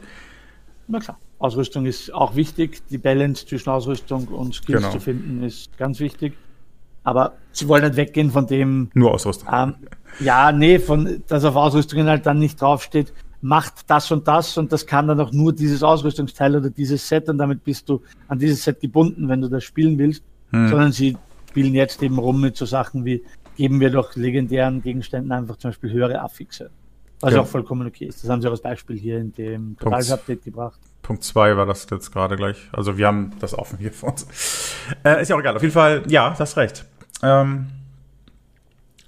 Na 0.86 1.00
klar, 1.00 1.18
Ausrüstung 1.38 1.86
ist 1.86 2.12
auch 2.12 2.36
wichtig. 2.36 2.82
Die 2.90 2.98
Balance 2.98 3.46
zwischen 3.46 3.70
Ausrüstung 3.70 4.28
und 4.28 4.54
Skills 4.54 4.80
genau. 4.80 4.92
zu 4.92 5.00
finden 5.00 5.42
ist 5.42 5.76
ganz 5.78 5.98
wichtig. 6.00 6.34
Aber 7.10 7.32
sie 7.50 7.66
wollen 7.66 7.82
nicht 7.82 7.96
weggehen 7.96 8.30
von 8.30 8.46
dem. 8.46 8.88
Nur 8.94 9.12
Ausrüstung. 9.12 9.48
Ähm, 9.52 9.74
ja, 10.20 10.52
nee, 10.52 10.78
von, 10.78 11.24
dass 11.26 11.44
auf 11.44 11.56
Ausrüstungen 11.56 12.06
halt 12.06 12.24
dann 12.24 12.38
nicht 12.38 12.60
draufsteht, 12.60 13.12
macht 13.40 13.90
das 13.90 14.12
und 14.12 14.28
das 14.28 14.56
und 14.56 14.70
das 14.70 14.86
kann 14.86 15.08
dann 15.08 15.20
auch 15.20 15.32
nur 15.32 15.52
dieses 15.52 15.82
Ausrüstungsteil 15.82 16.54
oder 16.54 16.70
dieses 16.70 17.08
Set 17.08 17.28
und 17.28 17.38
damit 17.38 17.64
bist 17.64 17.88
du 17.88 18.00
an 18.28 18.38
dieses 18.38 18.62
Set 18.62 18.80
gebunden, 18.80 19.28
wenn 19.28 19.40
du 19.40 19.48
das 19.48 19.64
spielen 19.64 19.98
willst. 19.98 20.22
Hm. 20.50 20.68
Sondern 20.68 20.92
sie 20.92 21.16
spielen 21.48 21.74
jetzt 21.74 22.00
eben 22.00 22.18
rum 22.20 22.40
mit 22.40 22.56
so 22.56 22.64
Sachen 22.64 23.04
wie, 23.04 23.24
geben 23.56 23.80
wir 23.80 23.90
doch 23.90 24.14
legendären 24.14 24.82
Gegenständen 24.82 25.32
einfach 25.32 25.56
zum 25.56 25.70
Beispiel 25.70 25.90
höhere 25.90 26.20
Affixe. 26.20 26.70
Was 27.22 27.34
ja. 27.34 27.40
auch 27.40 27.46
vollkommen 27.46 27.88
okay 27.88 28.06
ist. 28.06 28.22
Das 28.22 28.30
haben 28.30 28.40
sie 28.40 28.46
auch 28.46 28.52
als 28.52 28.62
Beispiel 28.62 28.96
hier 28.96 29.18
in 29.18 29.32
dem 29.32 29.76
Total-Update 29.78 30.44
gebracht. 30.44 30.78
Punkt 31.02 31.24
2 31.24 31.56
war 31.56 31.66
das 31.66 31.86
jetzt 31.90 32.12
gerade 32.12 32.36
gleich. 32.36 32.56
Also 32.72 32.96
wir 32.96 33.06
haben 33.08 33.32
das 33.40 33.52
offen 33.58 33.78
hier 33.78 33.92
vor 33.92 34.10
uns. 34.10 34.76
Äh, 35.04 35.22
ist 35.22 35.28
ja 35.28 35.36
auch 35.36 35.40
egal. 35.40 35.56
Auf 35.56 35.62
jeden 35.62 35.74
Fall, 35.74 36.04
ja, 36.06 36.34
das 36.38 36.56
recht. 36.56 36.86
Ähm. 37.22 37.66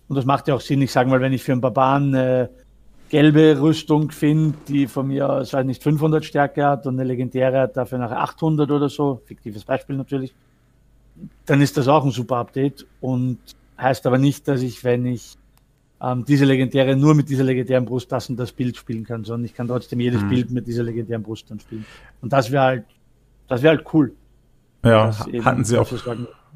Und 0.08 0.16
das 0.16 0.24
macht 0.24 0.48
ja 0.48 0.54
auch 0.54 0.60
Sinn. 0.60 0.82
Ich 0.82 0.92
sage 0.92 1.08
mal, 1.08 1.20
wenn 1.20 1.32
ich 1.32 1.42
für 1.42 1.52
einen 1.52 1.60
Barbaren 1.60 2.14
eine 2.14 2.50
gelbe 3.08 3.60
Rüstung 3.60 4.10
finde, 4.10 4.56
die 4.68 4.86
von 4.86 5.06
mir 5.06 5.28
aus 5.28 5.52
halt 5.52 5.66
nicht 5.66 5.82
500 5.82 6.24
Stärke 6.24 6.64
hat 6.64 6.86
und 6.86 6.94
eine 6.94 7.04
legendäre 7.04 7.60
hat 7.60 7.76
dafür 7.76 7.98
nachher 7.98 8.20
800 8.20 8.70
oder 8.70 8.88
so, 8.88 9.20
fiktives 9.26 9.64
Beispiel 9.64 9.96
natürlich, 9.96 10.34
dann 11.44 11.60
ist 11.60 11.76
das 11.76 11.88
auch 11.88 12.04
ein 12.04 12.10
super 12.10 12.36
Update 12.36 12.86
und 13.00 13.38
heißt 13.78 14.06
aber 14.06 14.18
nicht, 14.18 14.48
dass 14.48 14.62
ich, 14.62 14.82
wenn 14.82 15.04
ich 15.04 15.36
ähm, 16.00 16.24
diese 16.24 16.44
legendäre 16.44 16.96
nur 16.96 17.14
mit 17.14 17.28
dieser 17.28 17.44
legendären 17.44 17.84
Brust 17.84 18.10
das 18.10 18.28
und 18.28 18.36
das 18.36 18.50
Bild 18.52 18.76
spielen 18.76 19.04
kann, 19.04 19.24
sondern 19.24 19.44
ich 19.44 19.54
kann 19.54 19.68
trotzdem 19.68 20.00
jedes 20.00 20.22
mhm. 20.22 20.28
Bild 20.28 20.50
mit 20.50 20.66
dieser 20.66 20.82
legendären 20.82 21.22
Brust 21.22 21.50
dann 21.50 21.60
spielen. 21.60 21.84
Und 22.20 22.32
das 22.32 22.50
wäre 22.50 22.64
halt, 22.64 22.84
das 23.46 23.62
wäre 23.62 23.76
halt 23.76 23.86
cool. 23.92 24.12
Ja, 24.84 25.14
hatten 25.44 25.64
sie 25.64 25.78
auch, 25.78 25.88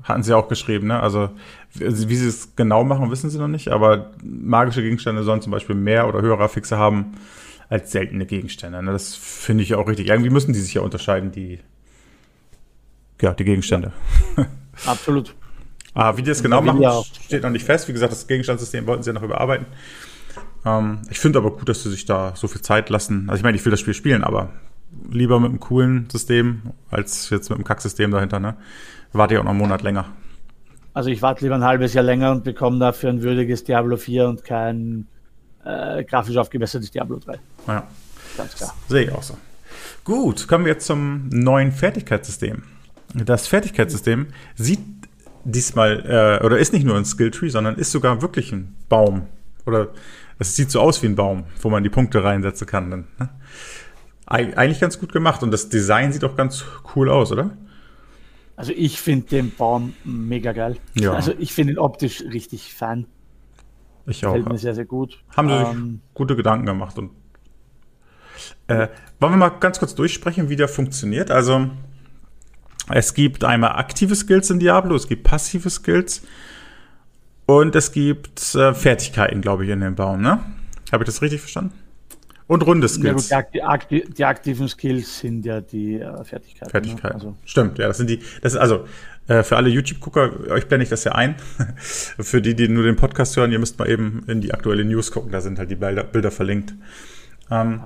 hatten 0.02 0.22
sie 0.22 0.34
auch 0.34 0.48
geschrieben, 0.48 0.86
ne? 0.88 1.00
Also, 1.00 1.30
wie 1.74 2.16
sie 2.16 2.28
es 2.28 2.54
genau 2.56 2.84
machen, 2.84 3.10
wissen 3.10 3.30
sie 3.30 3.38
noch 3.38 3.48
nicht, 3.48 3.68
aber 3.68 4.12
magische 4.22 4.82
Gegenstände 4.82 5.22
sollen 5.22 5.42
zum 5.42 5.52
Beispiel 5.52 5.74
mehr 5.74 6.08
oder 6.08 6.22
höhere 6.22 6.48
Fixe 6.48 6.78
haben 6.78 7.12
als 7.68 7.92
seltene 7.92 8.26
Gegenstände. 8.26 8.82
Ne? 8.82 8.92
Das 8.92 9.14
finde 9.14 9.64
ich 9.64 9.74
auch 9.74 9.88
richtig. 9.88 10.08
Irgendwie 10.08 10.30
müssen 10.30 10.52
die 10.52 10.60
sich 10.60 10.74
ja 10.74 10.82
unterscheiden, 10.82 11.32
die, 11.32 11.58
ja, 13.20 13.32
die 13.34 13.44
Gegenstände. 13.44 13.92
Ja. 14.36 14.46
Absolut. 14.86 15.34
Ah, 15.98 16.14
wie 16.18 16.22
die 16.22 16.28
das 16.28 16.42
genau 16.42 16.60
machen, 16.60 16.84
steht 17.24 17.42
noch 17.42 17.48
nicht 17.48 17.64
fest. 17.64 17.88
Wie 17.88 17.92
gesagt, 17.94 18.12
das 18.12 18.26
Gegenstandssystem 18.26 18.86
wollten 18.86 19.02
sie 19.02 19.08
ja 19.08 19.14
noch 19.14 19.22
überarbeiten. 19.22 19.64
Ähm, 20.66 21.00
ich 21.08 21.18
finde 21.18 21.38
aber 21.38 21.52
gut, 21.52 21.70
dass 21.70 21.84
sie 21.84 21.90
sich 21.90 22.04
da 22.04 22.34
so 22.36 22.48
viel 22.48 22.60
Zeit 22.60 22.90
lassen. 22.90 23.30
Also 23.30 23.38
ich 23.38 23.42
meine, 23.42 23.56
ich 23.56 23.64
will 23.64 23.70
das 23.70 23.80
Spiel 23.80 23.94
spielen, 23.94 24.22
aber 24.22 24.50
lieber 25.10 25.40
mit 25.40 25.48
einem 25.48 25.58
coolen 25.58 26.10
System 26.10 26.72
als 26.90 27.30
jetzt 27.30 27.48
mit 27.48 27.56
einem 27.56 27.64
Kacksystem 27.64 28.10
dahinter. 28.10 28.40
Ne? 28.40 28.58
Warte 29.16 29.35
ich 29.35 29.40
auch 29.40 29.44
noch 29.44 29.50
einen 29.50 29.61
Monat 29.61 29.82
länger. 29.82 30.06
Also 30.92 31.11
ich 31.11 31.20
warte 31.23 31.44
lieber 31.44 31.54
ein 31.56 31.64
halbes 31.64 31.92
Jahr 31.94 32.04
länger 32.04 32.32
und 32.32 32.44
bekomme 32.44 32.78
dafür 32.78 33.11
ein 33.11 33.23
würdiges 33.23 33.64
Diablo 33.64 33.96
4 33.96 34.28
und 34.28 34.44
kein 34.44 35.06
äh, 35.64 36.04
grafisch 36.04 36.37
aufgebessertes 36.37 36.90
Diablo 36.90 37.18
3. 37.18 37.38
Ja. 37.66 37.87
Ganz 38.37 38.54
klar. 38.54 38.75
Sehe 38.88 39.04
ich 39.04 39.12
auch 39.12 39.23
so. 39.23 39.37
Gut, 40.04 40.49
kommen 40.49 40.64
wir 40.64 40.73
jetzt 40.73 40.87
zum 40.87 41.28
neuen 41.30 41.73
Fertigkeitssystem. 41.73 42.62
Das 43.14 43.46
Fertigkeitssystem 43.46 44.28
sieht 44.54 44.80
diesmal, 45.44 46.40
äh, 46.40 46.44
oder 46.44 46.58
ist 46.58 46.73
nicht 46.73 46.85
nur 46.85 46.96
ein 46.96 47.04
Skilltree, 47.04 47.49
sondern 47.49 47.76
ist 47.76 47.92
sogar 47.92 48.23
wirklich 48.23 48.52
ein 48.52 48.75
Baum. 48.88 49.26
Oder 49.64 49.88
es 50.38 50.54
sieht 50.56 50.70
so 50.70 50.80
aus 50.80 51.02
wie 51.02 51.06
ein 51.06 51.16
Baum, 51.16 51.44
wo 51.61 51.70
man 51.70 51.82
die 51.82 51.90
Punkte 51.90 52.23
reinsetzen 52.23 52.66
kann. 52.66 52.90
Dann, 52.90 53.04
ne? 53.18 53.28
Eigentlich 54.26 54.80
ganz 54.80 54.99
gut 54.99 55.12
gemacht 55.12 55.42
und 55.42 55.52
das 55.52 55.68
Design 55.68 56.12
sieht 56.12 56.25
auch 56.25 56.37
ganz 56.37 56.64
cool 56.94 57.08
aus, 57.08 57.30
oder? 57.30 57.50
Also 58.56 58.72
ich 58.75 59.00
finde 59.00 59.26
den 59.26 59.54
Baum 59.54 59.94
mega 60.04 60.52
geil. 60.52 60.76
Ja. 60.94 61.12
Also 61.12 61.32
ich 61.38 61.52
finde 61.52 61.75
ihn 61.75 61.78
optisch 61.78 62.22
richtig 62.22 62.72
fein. 62.72 63.06
Ich 64.06 64.25
auch. 64.25 64.32
Gefällt 64.32 64.48
mir 64.48 64.58
sehr, 64.58 64.75
sehr 64.75 64.86
gut. 64.86 65.22
Haben 65.36 65.48
sie 65.48 65.54
ähm, 65.54 65.90
sich 65.90 66.14
gute 66.14 66.36
Gedanken 66.36 66.64
gemacht. 66.66 66.98
Und, 66.98 67.10
äh, 68.68 68.88
wollen 69.20 69.32
wir 69.34 69.36
mal 69.36 69.48
ganz 69.50 69.78
kurz 69.78 69.94
durchsprechen, 69.94 70.48
wie 70.48 70.56
der 70.56 70.68
funktioniert? 70.68 71.30
Also 71.30 71.68
es 72.88 73.14
gibt 73.14 73.44
einmal 73.44 73.72
aktive 73.72 74.14
Skills 74.14 74.48
in 74.50 74.58
Diablo, 74.58 74.94
es 74.94 75.08
gibt 75.08 75.25
passive 75.25 75.68
Skills 75.68 76.22
und 77.46 77.75
es 77.75 77.92
gibt 77.92 78.54
äh, 78.54 78.75
Fertigkeiten, 78.75 79.40
glaube 79.40 79.64
ich, 79.64 79.70
in 79.70 79.80
dem 79.80 79.96
Baum, 79.96 80.22
ne? 80.22 80.40
Habe 80.92 81.02
ich 81.02 81.06
das 81.06 81.20
richtig 81.20 81.40
verstanden? 81.40 81.72
Und 82.48 82.64
runde 82.64 82.88
Skills. 82.88 83.28
Ja, 83.28 83.42
die, 83.42 83.62
akti 83.62 84.04
die, 84.04 84.24
aktiven 84.24 84.68
Skills 84.68 85.18
sind 85.18 85.44
ja 85.44 85.60
die 85.60 85.96
äh, 85.96 86.24
Fertigkeiten. 86.24 86.70
Fertigkeiten. 86.70 87.08
Ne? 87.08 87.14
Also. 87.14 87.36
Stimmt, 87.44 87.78
ja, 87.78 87.88
das 87.88 87.96
sind 87.96 88.08
die, 88.08 88.20
das 88.40 88.54
ist 88.54 88.58
also 88.58 88.84
äh, 89.26 89.42
für 89.42 89.56
alle 89.56 89.68
YouTube-Gucker, 89.68 90.50
euch 90.50 90.68
blende 90.68 90.84
ich 90.84 90.90
das 90.90 91.02
ja 91.04 91.12
ein. 91.12 91.34
für 91.76 92.40
die, 92.40 92.54
die 92.54 92.68
nur 92.68 92.84
den 92.84 92.96
Podcast 92.96 93.36
hören, 93.36 93.50
ihr 93.50 93.58
müsst 93.58 93.78
mal 93.78 93.88
eben 93.88 94.24
in 94.28 94.40
die 94.40 94.54
aktuelle 94.54 94.84
News 94.84 95.10
gucken, 95.10 95.32
da 95.32 95.40
sind 95.40 95.58
halt 95.58 95.70
die 95.70 95.76
Bilder, 95.76 96.04
Bilder 96.04 96.30
verlinkt. 96.30 96.74
Ähm, 97.50 97.82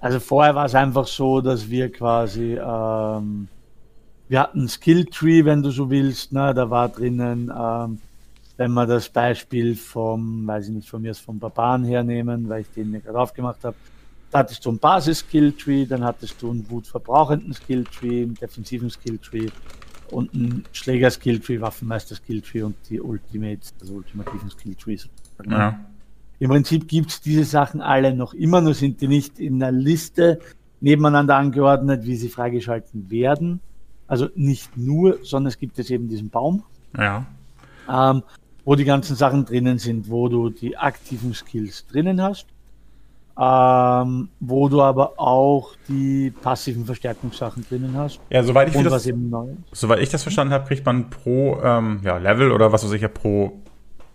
also 0.00 0.20
vorher 0.20 0.54
war 0.54 0.66
es 0.66 0.74
einfach 0.76 1.08
so, 1.08 1.40
dass 1.40 1.68
wir 1.68 1.90
quasi 1.90 2.56
ähm, 2.56 3.48
wir 4.28 4.40
hatten 4.40 4.68
Skilltree, 4.68 5.44
wenn 5.44 5.62
du 5.62 5.70
so 5.70 5.90
willst, 5.90 6.32
ne? 6.32 6.54
da 6.54 6.70
war 6.70 6.88
drinnen, 6.88 7.52
ähm, 7.56 7.98
wenn 8.56 8.72
wir 8.72 8.86
das 8.86 9.08
Beispiel 9.08 9.74
vom, 9.74 10.46
weiß 10.46 10.68
ich 10.68 10.74
nicht, 10.74 10.88
von 10.88 11.02
mir 11.02 11.10
ist 11.10 11.20
vom 11.20 11.38
Barbaren 11.38 11.84
hernehmen, 11.84 12.48
weil 12.48 12.62
ich 12.62 12.70
den 12.70 12.90
mir 12.90 13.00
gerade 13.00 13.18
aufgemacht 13.18 13.64
habe, 13.64 13.76
da 14.30 14.40
hattest 14.40 14.64
du 14.64 14.70
einen 14.70 14.78
Basis-Skilltree, 14.78 15.86
dann 15.86 16.04
hattest 16.04 16.42
du 16.42 16.50
einen 16.50 16.68
wutverbrauchenden 16.68 17.54
Skilltree, 17.54 18.22
einen 18.22 18.34
defensiven 18.34 18.90
Skilltree 18.90 19.48
und 20.10 20.34
einen 20.34 20.64
Schläger-Skilltree, 20.72 21.60
Waffenmeister-Skilltree 21.60 22.62
und 22.62 22.76
die 22.88 23.00
Ultimates, 23.00 23.74
also 23.80 23.94
ultimativen 23.94 24.50
Skilltrees. 24.50 25.08
Ja. 25.48 25.78
Im 26.38 26.50
Prinzip 26.50 26.88
gibt 26.88 27.10
es 27.10 27.20
diese 27.20 27.44
Sachen 27.44 27.80
alle 27.80 28.14
noch 28.14 28.34
immer, 28.34 28.60
nur 28.60 28.74
sind 28.74 29.00
die 29.00 29.08
nicht 29.08 29.38
in 29.38 29.62
einer 29.62 29.72
Liste 29.72 30.40
nebeneinander 30.80 31.36
angeordnet, 31.36 32.04
wie 32.04 32.16
sie 32.16 32.28
freigeschalten 32.28 33.10
werden. 33.10 33.60
Also 34.06 34.28
nicht 34.34 34.76
nur, 34.76 35.18
sondern 35.22 35.48
es 35.48 35.58
gibt 35.58 35.78
jetzt 35.78 35.90
eben 35.90 36.08
diesen 36.08 36.28
Baum. 36.28 36.64
Ja. 36.96 37.26
Ähm, 37.88 38.22
wo 38.64 38.74
die 38.74 38.84
ganzen 38.84 39.16
Sachen 39.16 39.44
drinnen 39.44 39.78
sind, 39.78 40.10
wo 40.10 40.28
du 40.28 40.50
die 40.50 40.76
aktiven 40.76 41.34
Skills 41.34 41.86
drinnen 41.86 42.20
hast, 42.20 42.46
ähm, 43.40 44.28
wo 44.38 44.68
du 44.68 44.80
aber 44.80 45.18
auch 45.18 45.74
die 45.88 46.30
passiven 46.30 46.84
Verstärkungssachen 46.84 47.64
drinnen 47.68 47.96
hast. 47.96 48.20
Ja, 48.30 48.42
soweit 48.44 48.68
ich, 48.68 48.82
das, 48.82 49.08
soweit 49.72 50.00
ich 50.00 50.08
das 50.08 50.22
verstanden 50.22 50.54
habe, 50.54 50.66
kriegt 50.66 50.86
man 50.86 51.10
pro 51.10 51.60
ähm, 51.62 52.00
ja, 52.04 52.18
Level 52.18 52.52
oder 52.52 52.72
was 52.72 52.84
weiß 52.84 52.92
ich 52.92 53.02
ja 53.02 53.08
pro, 53.08 53.60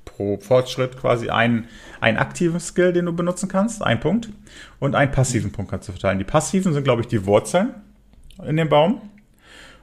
pro 0.05 0.37
Fortschritt 0.37 0.97
quasi 0.97 1.29
einen, 1.29 1.65
einen 1.99 2.17
aktiven 2.17 2.59
Skill, 2.59 2.93
den 2.93 3.05
du 3.05 3.13
benutzen 3.13 3.49
kannst, 3.49 3.83
ein 3.83 3.99
Punkt, 3.99 4.29
und 4.79 4.95
einen 4.95 5.11
passiven 5.11 5.51
Punkt 5.51 5.71
kannst 5.71 5.89
du 5.89 5.91
verteilen. 5.91 6.19
Die 6.19 6.25
passiven 6.25 6.73
sind, 6.73 6.83
glaube 6.83 7.01
ich, 7.01 7.07
die 7.07 7.25
Wurzeln 7.25 7.73
in 8.45 8.55
dem 8.55 8.69
Baum. 8.69 9.01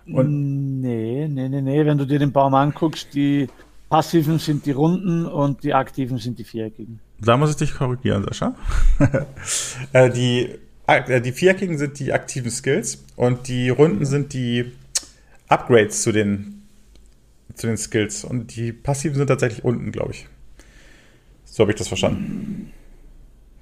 Und 0.07 0.81
nee, 0.81 1.27
nee, 1.29 1.49
nee, 1.49 1.61
nee. 1.61 1.85
Wenn 1.85 1.99
du 1.99 2.07
dir 2.07 2.21
den 2.21 2.33
Baum 2.33 2.55
anguckst, 2.55 3.13
die 3.13 3.49
passiven 3.91 4.39
sind 4.39 4.65
die 4.65 4.71
runden 4.71 5.27
und 5.27 5.63
die 5.65 5.75
aktiven 5.75 6.19
sind 6.19 6.39
die 6.39 6.45
viereckigen. 6.45 7.01
Da 7.19 7.37
muss 7.37 7.51
ich 7.51 7.57
dich 7.57 7.75
korrigieren, 7.75 8.25
Sascha. 8.25 8.55
Äh, 9.93 10.11
die, 10.11 10.59
äh, 10.87 11.21
die 11.21 11.33
viereckigen 11.33 11.79
sind 11.79 11.99
die 11.99 12.13
aktiven 12.13 12.51
Skills 12.51 13.05
und 13.17 13.49
die 13.49 13.71
runden 13.71 14.05
sind 14.05 14.33
die 14.33 14.73
Upgrades 15.49 16.03
zu 16.03 16.13
den, 16.13 16.63
zu 17.55 17.67
den 17.67 17.77
Skills. 17.77 18.25
Und 18.25 18.55
die 18.57 18.73
passiven 18.73 19.17
sind 19.17 19.29
tatsächlich 19.29 19.65
unten, 19.65 19.93
glaube 19.93 20.13
ich. 20.13 20.27
So 21.45 21.63
habe 21.63 21.73
ich 21.73 21.79
das 21.79 21.89
verstanden. 21.89 22.73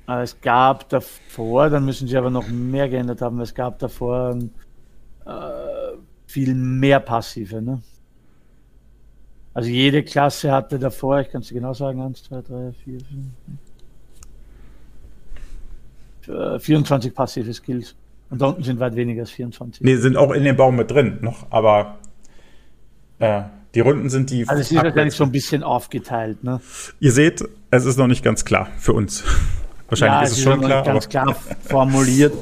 Es 0.06 0.40
gab 0.40 0.88
davor, 0.88 1.70
dann 1.70 1.84
müssen 1.84 2.08
sie 2.08 2.16
aber 2.16 2.30
noch 2.30 2.49
mehr 2.49 2.88
geändert 2.88 3.23
haben, 3.23 3.40
es 3.40 3.54
gab 3.54 3.78
davor 3.78 4.38
äh, 5.25 5.30
viel 6.26 6.54
mehr 6.54 7.00
passive. 7.00 7.62
Ne? 7.62 7.80
Also 9.54 9.70
jede 9.70 10.02
Klasse 10.02 10.50
hatte 10.50 10.78
davor, 10.80 11.20
ich 11.20 11.30
kann 11.30 11.40
es 11.40 11.49
dir 11.49 11.54
genau 11.54 11.73
sagen, 11.73 12.02
1, 12.02 12.25
2, 12.25 12.42
3, 12.42 12.73
4, 12.84 12.99
5, 16.26 16.62
24 16.62 17.14
passive 17.14 17.54
Skills. 17.54 17.94
Und 18.30 18.42
da 18.42 18.46
unten 18.46 18.64
sind 18.64 18.80
weit 18.80 18.96
weniger 18.96 19.23
als 19.23 19.30
24. 19.30 19.84
Nee, 19.84 19.96
sind 19.96 20.16
auch 20.16 20.32
in 20.32 20.42
dem 20.42 20.56
Baum 20.56 20.75
mit 20.76 20.90
drin 20.90 21.18
noch, 21.20 21.46
aber 21.50 21.99
äh, 23.20 23.42
die 23.75 23.80
Runden 23.80 24.08
sind 24.11 24.30
die. 24.30 24.49
Also 24.49 24.61
es 24.61 24.73
ist 24.73 24.76
wahrscheinlich 24.76 25.14
so 25.14 25.25
ein 25.25 25.30
bisschen 25.30 25.62
aufgeteilt. 25.62 26.42
Ne? 26.42 26.61
Ihr 26.99 27.12
seht, 27.12 27.44
es 27.70 27.84
ist 27.84 27.96
noch 27.96 28.06
nicht 28.08 28.25
ganz 28.25 28.44
klar 28.44 28.68
für 28.78 28.92
uns. 28.92 29.23
Wahrscheinlich 29.88 30.16
ja, 30.16 30.23
ist 30.23 30.32
es, 30.32 30.38
ist 30.38 30.44
schon 30.44 30.61
klar. 30.62 30.82
Ganz 30.82 31.08
klar 31.08 31.37
formuliert. 31.68 32.32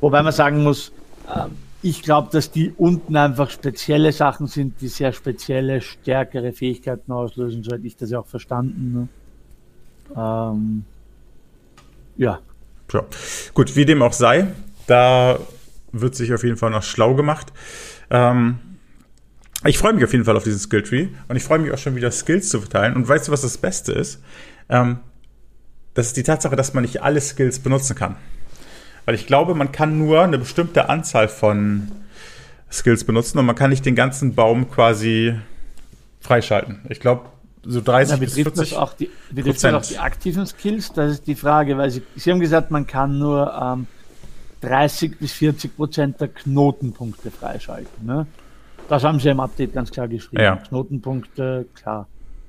Wobei 0.00 0.22
man 0.22 0.32
sagen 0.32 0.62
muss, 0.62 0.92
ähm, 1.34 1.56
ich 1.82 2.02
glaube, 2.02 2.28
dass 2.30 2.50
die 2.50 2.72
unten 2.76 3.16
einfach 3.16 3.50
spezielle 3.50 4.12
Sachen 4.12 4.46
sind, 4.46 4.80
die 4.80 4.88
sehr 4.88 5.12
spezielle, 5.12 5.80
stärkere 5.80 6.52
Fähigkeiten 6.52 7.10
auslösen, 7.12 7.62
so 7.62 7.72
hätte 7.72 7.86
ich 7.86 7.96
das 7.96 8.10
ja 8.10 8.20
auch 8.20 8.26
verstanden. 8.26 8.92
Ne? 8.92 9.08
Ähm, 10.16 10.84
ja. 12.16 12.40
ja. 12.92 13.04
Gut, 13.54 13.76
wie 13.76 13.84
dem 13.84 14.02
auch 14.02 14.12
sei, 14.12 14.48
da 14.86 15.38
wird 15.92 16.14
sich 16.14 16.34
auf 16.34 16.44
jeden 16.44 16.56
Fall 16.56 16.70
noch 16.70 16.82
schlau 16.82 17.14
gemacht. 17.14 17.52
Ähm, 18.10 18.58
ich 19.64 19.78
freue 19.78 19.92
mich 19.92 20.04
auf 20.04 20.12
jeden 20.12 20.24
Fall 20.24 20.36
auf 20.36 20.44
diesen 20.44 20.60
Skilltree 20.60 21.08
und 21.28 21.36
ich 21.36 21.42
freue 21.42 21.58
mich 21.58 21.72
auch 21.72 21.78
schon 21.78 21.96
wieder 21.96 22.10
Skills 22.10 22.48
zu 22.48 22.60
verteilen. 22.60 22.94
Und 22.94 23.08
weißt 23.08 23.28
du, 23.28 23.32
was 23.32 23.42
das 23.42 23.58
Beste 23.58 23.92
ist? 23.92 24.22
Ähm, 24.68 25.00
das 25.94 26.08
ist 26.08 26.16
die 26.16 26.22
Tatsache, 26.22 26.56
dass 26.56 26.74
man 26.74 26.82
nicht 26.82 27.02
alle 27.02 27.20
Skills 27.20 27.58
benutzen 27.58 27.96
kann. 27.96 28.16
Weil 29.04 29.14
ich 29.14 29.26
glaube, 29.26 29.54
man 29.54 29.72
kann 29.72 29.98
nur 29.98 30.22
eine 30.22 30.38
bestimmte 30.38 30.88
Anzahl 30.88 31.28
von 31.28 31.90
Skills 32.70 33.04
benutzen 33.04 33.38
und 33.38 33.46
man 33.46 33.56
kann 33.56 33.70
nicht 33.70 33.84
den 33.84 33.94
ganzen 33.94 34.34
Baum 34.34 34.70
quasi 34.70 35.34
freischalten. 36.20 36.80
Ich 36.88 37.00
glaube, 37.00 37.30
so 37.64 37.80
30 37.80 38.12
Na, 38.12 38.24
bis 38.24 38.34
40 38.34 38.76
auch 38.76 38.94
die, 38.94 39.10
betrifft 39.30 39.64
das 39.64 39.74
auch 39.74 39.88
die 39.88 39.98
aktiven 39.98 40.46
Skills? 40.46 40.92
Das 40.92 41.12
ist 41.12 41.26
die 41.26 41.34
Frage, 41.34 41.76
weil 41.76 41.90
Sie, 41.90 42.02
Sie 42.16 42.30
haben 42.30 42.40
gesagt, 42.40 42.70
man 42.70 42.86
kann 42.86 43.18
nur 43.18 43.52
ähm, 43.52 43.86
30 44.62 45.18
bis 45.18 45.32
40 45.32 45.76
Prozent 45.76 46.20
der 46.20 46.28
Knotenpunkte 46.28 47.30
freischalten. 47.30 48.06
Ne? 48.06 48.26
Das 48.88 49.04
haben 49.04 49.20
Sie 49.20 49.28
im 49.28 49.40
Update 49.40 49.72
ganz 49.72 49.90
klar 49.90 50.08
geschrieben. 50.08 50.42
Ja. 50.42 50.56
Knotenpunkte, 50.56 51.66
klar. 51.74 52.06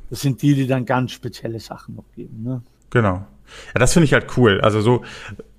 Das 0.09 0.21
sind 0.21 0.41
die, 0.41 0.55
die 0.55 0.67
dann 0.67 0.85
ganz 0.85 1.11
spezielle 1.11 1.59
Sachen 1.59 1.95
noch 1.95 2.05
geben. 2.15 2.43
Ne? 2.43 2.61
Genau. 2.89 3.25
Ja, 3.73 3.79
das 3.79 3.93
finde 3.93 4.05
ich 4.05 4.13
halt 4.13 4.37
cool. 4.37 4.61
Also 4.61 4.81
so, 4.81 5.03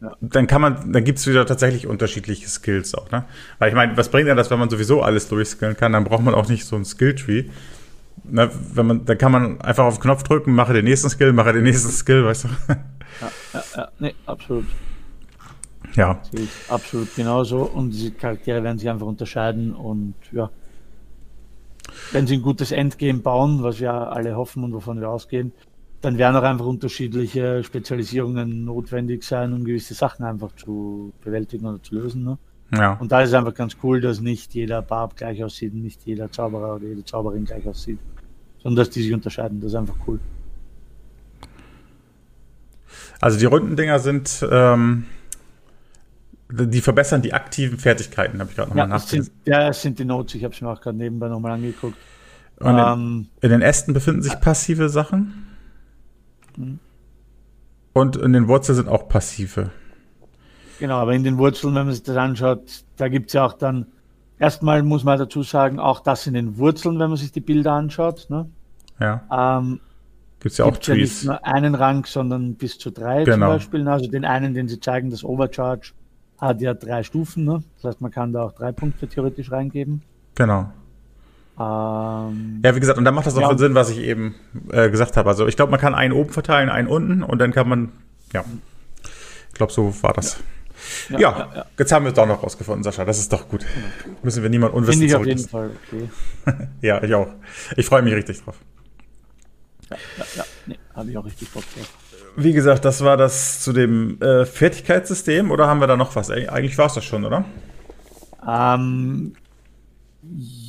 ja. 0.01 0.13
dann 0.21 0.47
kann 0.47 0.61
man, 0.61 0.93
dann 0.93 1.05
gibt 1.05 1.19
es 1.19 1.27
wieder 1.27 1.47
tatsächlich 1.47 1.87
unterschiedliche 1.87 2.49
Skills 2.49 2.95
auch, 2.95 3.11
ne? 3.11 3.25
Weil 3.59 3.69
ich 3.69 3.75
meine, 3.75 3.97
was 3.97 4.11
bringt 4.11 4.29
denn 4.29 4.37
das, 4.37 4.51
wenn 4.51 4.59
man 4.59 4.71
sowieso 4.71 5.03
alles 5.03 5.29
durchskillen 5.29 5.77
kann, 5.77 5.93
dann 5.93 6.05
braucht 6.05 6.23
man 6.23 6.35
auch 6.35 6.49
nicht 6.49 6.65
so 6.65 6.77
ein 6.77 6.85
Skilltree. 6.85 7.45
Ne, 8.25 8.51
wenn 8.75 8.87
man, 8.87 9.05
dann 9.05 9.19
kann 9.19 9.33
man 9.33 9.61
einfach 9.63 9.85
auf 9.85 9.97
den 9.97 10.03
Knopf 10.03 10.23
drücken, 10.23 10.55
mache 10.55 10.73
den 10.73 10.85
nächsten 10.85 11.11
Skill, 11.11 11.33
mache 11.33 11.53
den 11.53 11.65
nächsten 11.65 11.91
Skill, 11.91 12.25
weißt 12.25 12.45
du? 12.45 12.49
Ja, 12.69 13.31
ja, 13.53 13.65
ja. 13.77 13.89
nee, 13.99 14.15
absolut. 14.27 14.67
Ja. 15.95 16.21
Absolut 16.69 17.15
genauso. 17.15 17.63
Und 17.63 17.91
diese 17.91 18.13
Charaktere 18.13 18.63
werden 18.63 18.79
sich 18.79 18.89
einfach 18.89 19.07
unterscheiden 19.07 19.75
und 19.75 20.15
ja. 20.33 20.51
Wenn 22.13 22.27
sie 22.27 22.37
ein 22.37 22.43
gutes 22.43 22.73
Endgame 22.73 23.19
bauen, 23.19 23.63
was 23.63 23.81
wir 23.81 23.93
alle 23.93 24.37
hoffen 24.37 24.65
und 24.65 24.73
wovon 24.73 25.01
wir 25.01 25.11
ausgehen, 25.11 25.53
dann 26.03 26.19
werden 26.19 26.37
auch 26.37 26.43
einfach 26.43 26.67
unterschiedliche 26.67 27.63
Spezialisierungen 27.63 28.65
notwendig 28.65 29.23
sein, 29.23 29.53
um 29.53 29.65
gewisse 29.65 29.95
Sachen 29.95 30.25
einfach 30.25 30.55
zu 30.57 31.13
bewältigen 31.25 31.65
oder 31.65 31.81
zu 31.81 31.95
lösen. 31.95 32.25
Ne? 32.25 32.39
Ja. 32.73 32.95
Und 32.95 33.13
da 33.13 33.23
ist 33.23 33.29
es 33.31 33.35
einfach 33.35 33.55
ganz 33.55 33.77
cool, 33.83 34.01
dass 34.01 34.21
nicht 34.21 34.53
jeder 34.53 34.83
Barb 34.83 35.17
gleich 35.17 35.43
aussieht, 35.45 35.75
nicht 35.75 36.05
jeder 36.05 36.31
Zauberer 36.31 36.77
oder 36.77 36.87
jede 36.87 37.05
Zauberin 37.05 37.45
gleich 37.45 37.67
aussieht, 37.69 38.01
sondern 38.63 38.85
dass 38.85 38.91
die 38.91 39.03
sich 39.03 39.15
unterscheiden. 39.15 39.61
Das 39.61 39.73
ist 39.73 39.77
einfach 39.77 39.95
cool. 40.07 40.19
Also 43.21 43.39
die 43.39 43.45
runden 43.45 43.77
Dinger 43.77 44.01
sind, 44.01 44.45
ähm, 44.51 45.05
die 46.51 46.81
verbessern 46.81 47.23
die 47.23 47.33
aktiven 47.33 47.79
Fertigkeiten, 47.79 48.41
habe 48.41 48.51
ich 48.51 48.57
gerade 48.57 48.71
nochmal 48.71 48.89
ja, 48.89 48.95
nachgesehen. 48.95 49.31
Ja, 49.45 49.69
das 49.69 49.81
sind 49.81 50.01
die 50.01 50.05
Notes, 50.05 50.35
ich 50.35 50.43
habe 50.43 50.53
es 50.53 50.61
mir 50.61 50.69
auch 50.69 50.81
gerade 50.81 50.99
nebenbei 50.99 51.29
nochmal 51.29 51.53
angeguckt. 51.53 51.97
Und 52.59 52.77
ähm, 52.77 53.29
in, 53.41 53.51
in 53.51 53.51
den 53.51 53.63
Ästen 53.63 53.95
befinden 53.95 54.23
sich 54.23 54.39
passive 54.41 54.89
Sachen. 54.89 55.52
Und 57.93 58.17
in 58.17 58.33
den 58.33 58.49
Wurzeln 58.49 58.77
sind 58.77 58.89
auch 58.89 59.09
passive. 59.09 59.71
Genau, 60.79 60.97
aber 60.97 61.15
in 61.15 61.23
den 61.23 61.39
Wurzeln, 61.39 61.75
wenn 61.75 61.87
man 61.87 61.95
sich 61.95 62.03
das 62.03 62.17
anschaut, 62.17 62.85
da 62.97 63.09
gibt 63.09 63.29
es 63.29 63.35
ja 63.35 63.45
auch 63.45 63.53
dann, 63.53 63.87
erstmal 64.39 64.83
muss 64.83 65.05
man 65.05 65.19
dazu 65.19 65.43
sagen, 65.43 65.79
auch 65.79 66.01
das 66.01 66.27
in 66.27 66.35
den 66.35 66.59
Wurzeln, 66.59 66.99
wenn 66.99 67.09
man 67.09 67.17
sich 67.17 67.33
die 67.33 67.41
Bilder 67.41 67.73
anschaut. 67.73 68.27
Ne? 68.31 68.49
Ja. 68.99 69.59
Ähm, 69.59 69.81
Gibt 70.41 70.53
es 70.53 70.59
ja 70.59 70.65
auch 70.65 70.77
Trees. 70.77 71.23
Ja 71.23 71.33
nicht 71.35 71.45
nur 71.45 71.55
einen 71.55 71.75
Rang, 71.77 72.05
sondern 72.05 72.55
bis 72.57 72.79
zu 72.79 72.91
drei 72.91 73.23
genau. 73.23 73.47
zum 73.47 73.55
Beispiel. 73.55 73.89
Also 73.89 74.11
den 74.11 74.25
einen, 74.25 74.55
den 74.55 74.67
sie 74.67 74.81
zeigen, 74.81 75.11
das 75.11 75.23
Overcharge, 75.23 75.93
hat 76.39 76.61
ja 76.61 76.75
drei 76.75 77.05
Stufen. 77.05 77.45
Ne? 77.45 77.63
Das 77.77 77.85
heißt, 77.85 78.01
man 78.01 78.11
kann 78.11 78.33
da 78.33 78.43
auch 78.43 78.53
drei 78.53 78.73
Punkte 78.73 79.07
theoretisch 79.07 79.53
reingeben. 79.53 80.03
Genau. 80.35 80.73
Ähm, 81.59 82.63
ja, 82.65 82.75
wie 82.75 82.81
gesagt, 82.81 82.99
und 82.99 83.05
dann 83.05 83.15
macht 83.15 83.27
das 83.27 83.37
auch 83.37 83.51
ja. 83.51 83.59
Sinn, 83.59 83.75
was 83.75 83.91
ich 83.91 83.99
eben 83.99 84.35
äh, 84.71 84.89
gesagt 84.91 85.17
habe. 85.17 85.29
Also 85.29 85.47
ich 85.47 85.57
glaube, 85.57 85.71
man 85.71 85.81
kann 85.81 85.95
einen 85.95 86.13
oben 86.13 86.31
verteilen, 86.31 86.69
einen 86.71 86.89
unten 86.89 87.23
und 87.23 87.39
dann 87.39 87.53
kann 87.53 87.69
man, 87.69 87.93
ja, 88.33 88.45
ich 89.49 89.55
glaube, 89.55 89.73
so 89.73 89.95
war 90.03 90.15
das. 90.15 90.39
Ja, 91.11 91.19
ja, 91.19 91.51
ja, 91.55 91.67
jetzt 91.79 91.93
haben 91.93 92.05
wir 92.05 92.09
es 92.09 92.15
doch 92.15 92.27
noch 92.27 92.43
rausgefunden, 92.43 92.83
Sascha. 92.83 93.05
Das 93.05 93.19
ist 93.19 93.33
doch 93.33 93.49
gut. 93.49 93.65
Müssen 94.23 94.43
wir 94.43 94.51
niemand 94.51 94.75
unwissen 94.75 95.01
Finde 95.01 95.07
ich 95.07 95.15
auf 95.15 95.27
jeden 95.27 95.47
Fall 95.47 95.71
okay. 95.87 96.09
ja, 96.81 97.03
ich 97.03 97.15
auch. 97.15 97.29
Ich 97.77 97.87
freue 97.87 98.03
mich 98.03 98.15
richtig 98.15 98.43
drauf. 98.43 98.57
Ja, 99.91 99.97
ja, 100.19 100.25
ja. 100.37 100.45
Nee, 100.67 100.79
habe 100.95 101.11
ich 101.11 101.19
auch 101.19 101.25
richtig 101.25 101.51
Bock 101.51 101.63
drauf. 101.75 101.89
Wie 102.35 102.53
gesagt, 102.53 102.85
das 102.85 103.05
war 103.05 103.17
das 103.17 103.61
zu 103.61 103.73
dem 103.73 104.21
äh, 104.23 104.47
Fertigkeitssystem 104.47 105.51
oder 105.51 105.69
haben 105.69 105.81
wir 105.81 105.87
da 105.87 105.97
noch 105.97 106.17
was? 106.17 106.31
Eigentlich 106.31 106.79
war 106.79 106.87
es 106.87 106.95
das 106.95 107.05
schon, 107.05 107.25
oder? 107.25 107.45
Ähm, 108.49 109.35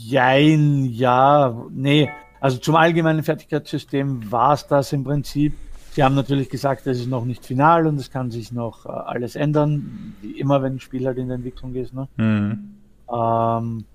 jein, 0.07 0.85
ja, 0.85 1.55
nee. 1.71 2.09
Also 2.39 2.57
zum 2.57 2.75
allgemeinen 2.75 3.23
Fertigkeitssystem 3.23 4.31
war 4.31 4.53
es 4.53 4.67
das 4.67 4.91
im 4.93 5.03
Prinzip. 5.03 5.53
Sie 5.91 6.03
haben 6.03 6.15
natürlich 6.15 6.49
gesagt, 6.49 6.87
es 6.87 6.99
ist 6.99 7.07
noch 7.07 7.23
nicht 7.23 7.45
final 7.45 7.85
und 7.87 7.99
es 7.99 8.09
kann 8.09 8.31
sich 8.31 8.51
noch 8.51 8.85
äh, 8.85 8.89
alles 8.89 9.35
ändern, 9.35 10.15
wie 10.21 10.39
immer, 10.39 10.61
wenn 10.61 10.73
ein 10.73 10.79
Spiel 10.79 11.05
halt 11.05 11.17
in 11.19 11.27
der 11.27 11.35
Entwicklung 11.35 11.75
ist. 11.75 11.93
Ne? 11.93 12.07
Mhm. 12.17 12.75
Ähm, 13.11 13.85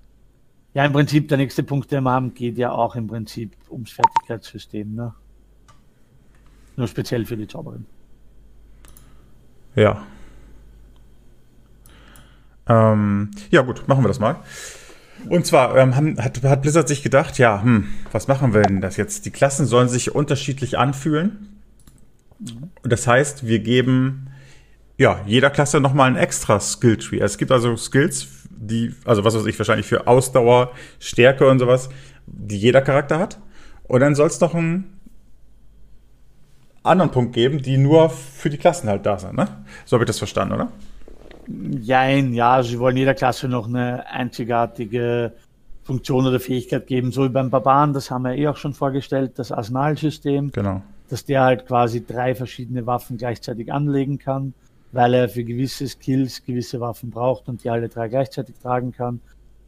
ja, 0.73 0.85
im 0.85 0.93
Prinzip 0.93 1.27
der 1.27 1.37
nächste 1.37 1.61
Punkt, 1.63 1.91
den 1.91 2.03
wir 2.03 2.11
haben, 2.11 2.33
geht 2.33 2.57
ja 2.57 2.71
auch 2.71 2.95
im 2.95 3.07
Prinzip 3.07 3.51
ums 3.69 3.91
Fertigkeitssystem. 3.91 4.95
Ne? 4.95 5.13
Nur 6.77 6.87
speziell 6.87 7.25
für 7.25 7.35
die 7.35 7.47
Zauberin. 7.47 7.85
Ja. 9.75 10.01
Ähm, 12.67 13.31
ja, 13.51 13.61
gut, 13.61 13.87
machen 13.87 14.03
wir 14.03 14.07
das 14.07 14.19
mal. 14.19 14.37
Und 15.27 15.45
zwar 15.45 15.75
ähm, 15.77 15.95
hat, 15.95 16.43
hat, 16.43 16.61
Blizzard 16.61 16.87
sich 16.87 17.03
gedacht, 17.03 17.37
ja, 17.37 17.61
hm, 17.61 17.87
was 18.11 18.27
machen 18.27 18.53
wir 18.53 18.61
denn 18.61 18.81
das 18.81 18.97
jetzt? 18.97 19.25
Die 19.25 19.31
Klassen 19.31 19.65
sollen 19.65 19.89
sich 19.89 20.15
unterschiedlich 20.15 20.77
anfühlen. 20.77 21.61
Und 22.39 22.93
das 22.93 23.05
heißt, 23.05 23.45
wir 23.45 23.59
geben 23.59 24.27
ja 24.97 25.21
jeder 25.25 25.49
Klasse 25.49 25.79
nochmal 25.79 26.09
ein 26.09 26.15
extra 26.15 26.59
Skill-Tree. 26.59 27.19
Es 27.19 27.37
gibt 27.37 27.51
also 27.51 27.75
Skills, 27.75 28.27
die, 28.49 28.93
also 29.05 29.23
was 29.23 29.35
weiß 29.35 29.45
ich, 29.45 29.59
wahrscheinlich 29.59 29.87
für 29.87 30.07
Ausdauer, 30.07 30.71
Stärke 30.99 31.49
und 31.49 31.59
sowas, 31.59 31.89
die 32.27 32.57
jeder 32.57 32.81
Charakter 32.81 33.19
hat. 33.19 33.39
Und 33.83 34.01
dann 34.01 34.15
soll 34.15 34.27
es 34.27 34.39
noch 34.39 34.53
einen 34.53 34.99
anderen 36.83 37.11
Punkt 37.11 37.33
geben, 37.33 37.61
die 37.61 37.77
nur 37.77 38.09
für 38.09 38.49
die 38.49 38.57
Klassen 38.57 38.89
halt 38.89 39.05
da 39.05 39.19
sind. 39.19 39.35
Ne? 39.35 39.47
So 39.85 39.95
habe 39.95 40.05
ich 40.05 40.07
das 40.07 40.17
verstanden, 40.17 40.53
oder? 40.53 40.71
Jein, 41.81 42.33
ja, 42.33 42.61
sie 42.63 42.79
wollen 42.79 42.97
jeder 42.97 43.13
Klasse 43.13 43.47
noch 43.47 43.67
eine 43.67 44.05
einzigartige 44.07 45.33
Funktion 45.83 46.27
oder 46.27 46.39
Fähigkeit 46.39 46.85
geben, 46.85 47.11
so 47.11 47.23
wie 47.23 47.29
beim 47.29 47.49
Barbaren, 47.49 47.93
das 47.93 48.11
haben 48.11 48.23
wir 48.23 48.35
eh 48.35 48.47
auch 48.47 48.57
schon 48.57 48.73
vorgestellt, 48.73 49.39
das 49.39 49.51
Arsenalsystem. 49.51 50.51
Genau. 50.51 50.81
Dass 51.09 51.25
der 51.25 51.41
halt 51.41 51.65
quasi 51.65 52.05
drei 52.05 52.35
verschiedene 52.35 52.85
Waffen 52.85 53.17
gleichzeitig 53.17 53.73
anlegen 53.73 54.19
kann, 54.19 54.53
weil 54.91 55.15
er 55.15 55.29
für 55.29 55.43
gewisse 55.43 55.87
Skills 55.87 56.45
gewisse 56.45 56.79
Waffen 56.79 57.09
braucht 57.09 57.49
und 57.49 57.63
die 57.63 57.71
alle 57.71 57.89
drei 57.89 58.07
gleichzeitig 58.07 58.55
tragen 58.61 58.91
kann 58.91 59.19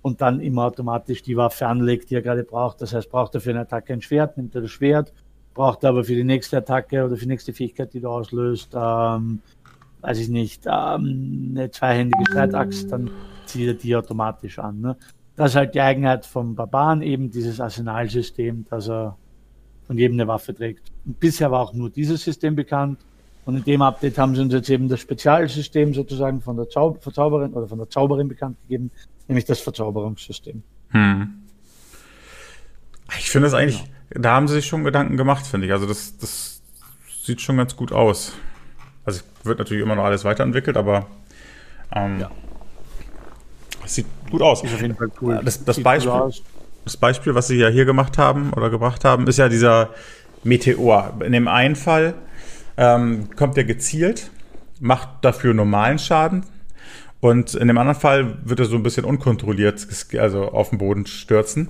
und 0.01 0.21
dann 0.21 0.39
immer 0.39 0.65
automatisch 0.65 1.23
die 1.23 1.38
Waffe 1.38 1.67
anlegt, 1.67 2.10
die 2.10 2.15
er 2.15 2.21
gerade 2.21 2.43
braucht. 2.43 2.82
Das 2.82 2.93
heißt, 2.93 3.10
braucht 3.10 3.34
er 3.36 3.41
für 3.41 3.51
eine 3.51 3.62
Attacke 3.62 3.93
ein 3.93 4.01
Schwert, 4.01 4.38
nimmt 4.38 4.53
er 4.56 4.62
das 4.62 4.71
Schwert, 4.71 5.13
braucht 5.53 5.84
er 5.84 5.89
aber 5.89 6.03
für 6.03 6.15
die 6.15 6.23
nächste 6.23 6.58
Attacke 6.58 7.03
oder 7.03 7.15
für 7.15 7.23
die 7.23 7.29
nächste 7.29 7.53
Fähigkeit, 7.53 7.93
die 7.93 7.99
du 7.99 8.10
auslöst, 8.10 8.73
ähm, 8.75 9.39
weiß 10.01 10.19
ich 10.19 10.29
nicht, 10.29 10.65
ähm, 10.65 11.51
eine 11.51 11.71
zweihändige 11.71 12.23
Streitaxt, 12.29 12.91
dann 12.91 13.09
zieht 13.45 13.67
er 13.67 13.73
die 13.73 13.95
automatisch 13.95 14.59
an. 14.59 14.81
Ne? 14.81 14.97
Das 15.35 15.51
ist 15.51 15.55
halt 15.55 15.75
die 15.75 15.81
Eigenheit 15.81 16.25
vom 16.25 16.55
Barbaren, 16.55 17.01
eben 17.01 17.31
dieses 17.31 17.59
Arsenalsystem, 17.59 18.65
dass 18.69 18.89
er 18.89 19.17
von 19.87 19.97
jedem 19.97 20.15
eine 20.19 20.27
Waffe 20.27 20.53
trägt. 20.53 20.91
Und 21.05 21.19
bisher 21.19 21.51
war 21.51 21.61
auch 21.61 21.73
nur 21.73 21.89
dieses 21.89 22.23
System 22.23 22.55
bekannt. 22.55 22.99
Und 23.45 23.57
in 23.57 23.63
dem 23.63 23.81
Update 23.81 24.17
haben 24.17 24.35
sie 24.35 24.41
uns 24.41 24.53
jetzt 24.53 24.69
eben 24.69 24.87
das 24.87 24.99
Spezialsystem 24.99 25.93
sozusagen 25.93 26.41
von 26.41 26.57
der 26.57 26.69
Zau 26.69 26.93
Verzauberin 26.93 27.53
oder 27.53 27.67
von 27.67 27.79
der 27.79 27.89
Zauberin 27.89 28.27
bekannt 28.27 28.57
gegeben, 28.61 28.91
nämlich 29.27 29.45
das 29.45 29.59
Verzauberungssystem. 29.61 30.61
Hm. 30.89 31.41
Ich 33.17 33.29
finde 33.29 33.47
das 33.47 33.53
eigentlich, 33.55 33.83
genau. 34.09 34.21
da 34.21 34.35
haben 34.35 34.47
sie 34.47 34.55
sich 34.55 34.67
schon 34.67 34.83
Gedanken 34.83 35.17
gemacht, 35.17 35.45
finde 35.45 35.67
ich. 35.67 35.73
Also 35.73 35.87
das, 35.87 36.17
das 36.17 36.61
sieht 37.23 37.41
schon 37.41 37.57
ganz 37.57 37.75
gut 37.75 37.91
aus. 37.91 38.33
Also 39.05 39.21
wird 39.43 39.59
natürlich 39.59 39.83
immer 39.83 39.95
noch 39.95 40.03
alles 40.03 40.23
weiterentwickelt, 40.23 40.77
aber 40.77 41.07
ähm, 41.93 42.19
ja. 42.21 42.31
es 43.83 43.95
sieht 43.95 44.05
gut 44.29 44.41
aus. 44.41 44.63
Ist 44.63 44.73
auf 44.73 44.81
jeden 44.81 44.95
Fall 44.95 45.11
cool. 45.21 45.41
Das, 45.43 45.63
das 45.63 45.81
Beispiel, 45.81 46.31
das 46.85 46.97
Beispiel, 46.97 47.35
was 47.35 47.47
sie 47.47 47.57
ja 47.57 47.69
hier 47.69 47.85
gemacht 47.85 48.17
haben 48.17 48.53
oder 48.53 48.69
gebracht 48.69 49.03
haben, 49.03 49.27
ist 49.27 49.37
ja 49.37 49.49
dieser 49.49 49.89
Meteor. 50.43 51.13
In 51.23 51.31
dem 51.31 51.47
einen 51.47 51.75
Fall 51.75 52.13
ähm, 52.77 53.29
kommt 53.35 53.57
er 53.57 53.63
gezielt, 53.63 54.31
macht 54.79 55.09
dafür 55.21 55.53
normalen 55.53 55.99
Schaden. 55.99 56.45
Und 57.19 57.53
in 57.53 57.67
dem 57.67 57.77
anderen 57.77 57.99
Fall 57.99 58.37
wird 58.43 58.59
er 58.59 58.65
so 58.65 58.75
ein 58.75 58.83
bisschen 58.83 59.05
unkontrolliert, 59.05 59.87
also 60.17 60.45
auf 60.45 60.69
den 60.69 60.79
Boden 60.79 61.05
stürzen 61.05 61.69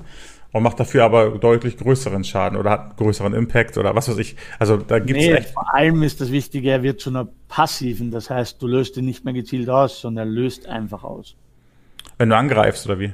und 0.51 0.63
macht 0.63 0.79
dafür 0.79 1.05
aber 1.05 1.37
deutlich 1.37 1.77
größeren 1.77 2.23
Schaden 2.23 2.57
oder 2.57 2.71
hat 2.71 2.97
größeren 2.97 3.33
Impact 3.33 3.77
oder 3.77 3.95
was 3.95 4.09
weiß 4.09 4.17
ich. 4.17 4.35
Also 4.59 4.77
da 4.77 4.99
gibt 4.99 5.19
es 5.19 5.25
nee, 5.25 5.33
echt. 5.33 5.49
Vor 5.49 5.73
allem 5.73 6.03
ist 6.03 6.19
das 6.19 6.31
Wichtige, 6.31 6.71
er 6.71 6.83
wird 6.83 6.99
zu 6.99 7.09
einer 7.09 7.27
passiven, 7.47 8.11
das 8.11 8.29
heißt, 8.29 8.61
du 8.61 8.67
löst 8.67 8.97
ihn 8.97 9.05
nicht 9.05 9.23
mehr 9.23 9.33
gezielt 9.33 9.69
aus, 9.69 10.01
sondern 10.01 10.27
er 10.27 10.31
löst 10.33 10.67
einfach 10.67 11.03
aus. 11.03 11.35
Wenn 12.17 12.29
du 12.29 12.35
angreifst 12.35 12.85
oder 12.85 12.99
wie? 12.99 13.05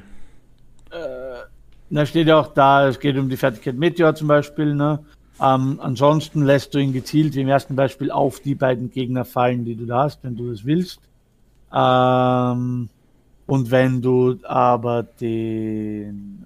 Äh, 0.91 1.45
da 1.89 2.05
steht 2.05 2.27
ja 2.27 2.39
auch 2.39 2.53
da, 2.53 2.87
es 2.87 2.99
geht 2.99 3.17
um 3.17 3.29
die 3.29 3.37
Fertigkeit 3.37 3.75
Meteor 3.75 4.15
zum 4.15 4.27
Beispiel. 4.27 4.73
Ne? 4.73 4.99
Ähm, 5.39 5.79
ansonsten 5.81 6.43
lässt 6.43 6.73
du 6.73 6.79
ihn 6.79 6.93
gezielt, 6.93 7.35
wie 7.35 7.41
im 7.41 7.47
ersten 7.47 7.75
Beispiel, 7.75 8.11
auf 8.11 8.39
die 8.39 8.55
beiden 8.55 8.89
Gegner 8.91 9.25
fallen, 9.25 9.65
die 9.65 9.75
du 9.75 9.85
da 9.85 10.03
hast, 10.03 10.23
wenn 10.23 10.35
du 10.35 10.51
das 10.51 10.65
willst. 10.65 10.99
Ähm, 11.73 12.89
und 13.45 13.71
wenn 13.71 14.01
du 14.01 14.37
aber 14.43 15.03
den 15.03 16.45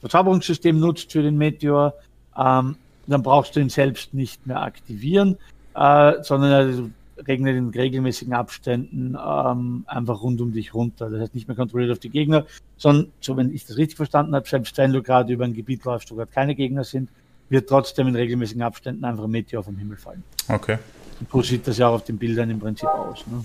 Verzauberungssystem 0.00 0.78
nutzt 0.78 1.12
für 1.12 1.22
den 1.22 1.36
Meteor, 1.36 1.94
ähm, 2.36 2.76
dann 3.06 3.22
brauchst 3.22 3.56
du 3.56 3.60
ihn 3.60 3.68
selbst 3.68 4.14
nicht 4.14 4.46
mehr 4.46 4.62
aktivieren, 4.62 5.36
äh, 5.74 6.14
sondern 6.22 6.50
er 6.50 7.24
regnet 7.26 7.56
in 7.56 7.70
regelmäßigen 7.70 8.34
Abständen 8.34 9.16
ähm, 9.16 9.84
einfach 9.86 10.22
rund 10.22 10.40
um 10.40 10.52
dich 10.52 10.74
runter. 10.74 11.08
Das 11.08 11.20
heißt 11.20 11.34
nicht 11.34 11.48
mehr 11.48 11.56
kontrolliert 11.56 11.92
auf 11.92 11.98
die 11.98 12.10
Gegner, 12.10 12.44
sondern, 12.76 13.10
so 13.20 13.36
wenn 13.36 13.54
ich 13.54 13.64
das 13.64 13.76
richtig 13.76 13.96
verstanden 13.96 14.34
habe, 14.34 14.46
selbst 14.46 14.76
wenn 14.76 14.92
du 14.92 15.02
gerade 15.02 15.32
über 15.32 15.44
ein 15.44 15.54
Gebiet 15.54 15.84
läufst, 15.84 16.10
wo 16.10 16.16
gerade 16.16 16.30
keine 16.30 16.54
Gegner 16.54 16.84
sind, 16.84 17.08
wird 17.48 17.68
trotzdem 17.68 18.08
in 18.08 18.16
regelmäßigen 18.16 18.62
Abständen 18.62 19.04
einfach 19.04 19.24
ein 19.24 19.30
Meteor 19.30 19.62
vom 19.62 19.76
Himmel 19.76 19.96
fallen. 19.96 20.22
Okay. 20.48 20.78
Und 21.20 21.30
so 21.30 21.42
sieht 21.42 21.66
das 21.66 21.78
ja 21.78 21.88
auch 21.88 21.94
auf 21.94 22.04
den 22.04 22.18
Bildern 22.18 22.50
im 22.50 22.58
Prinzip 22.58 22.88
aus. 22.88 23.24
Ne? 23.26 23.44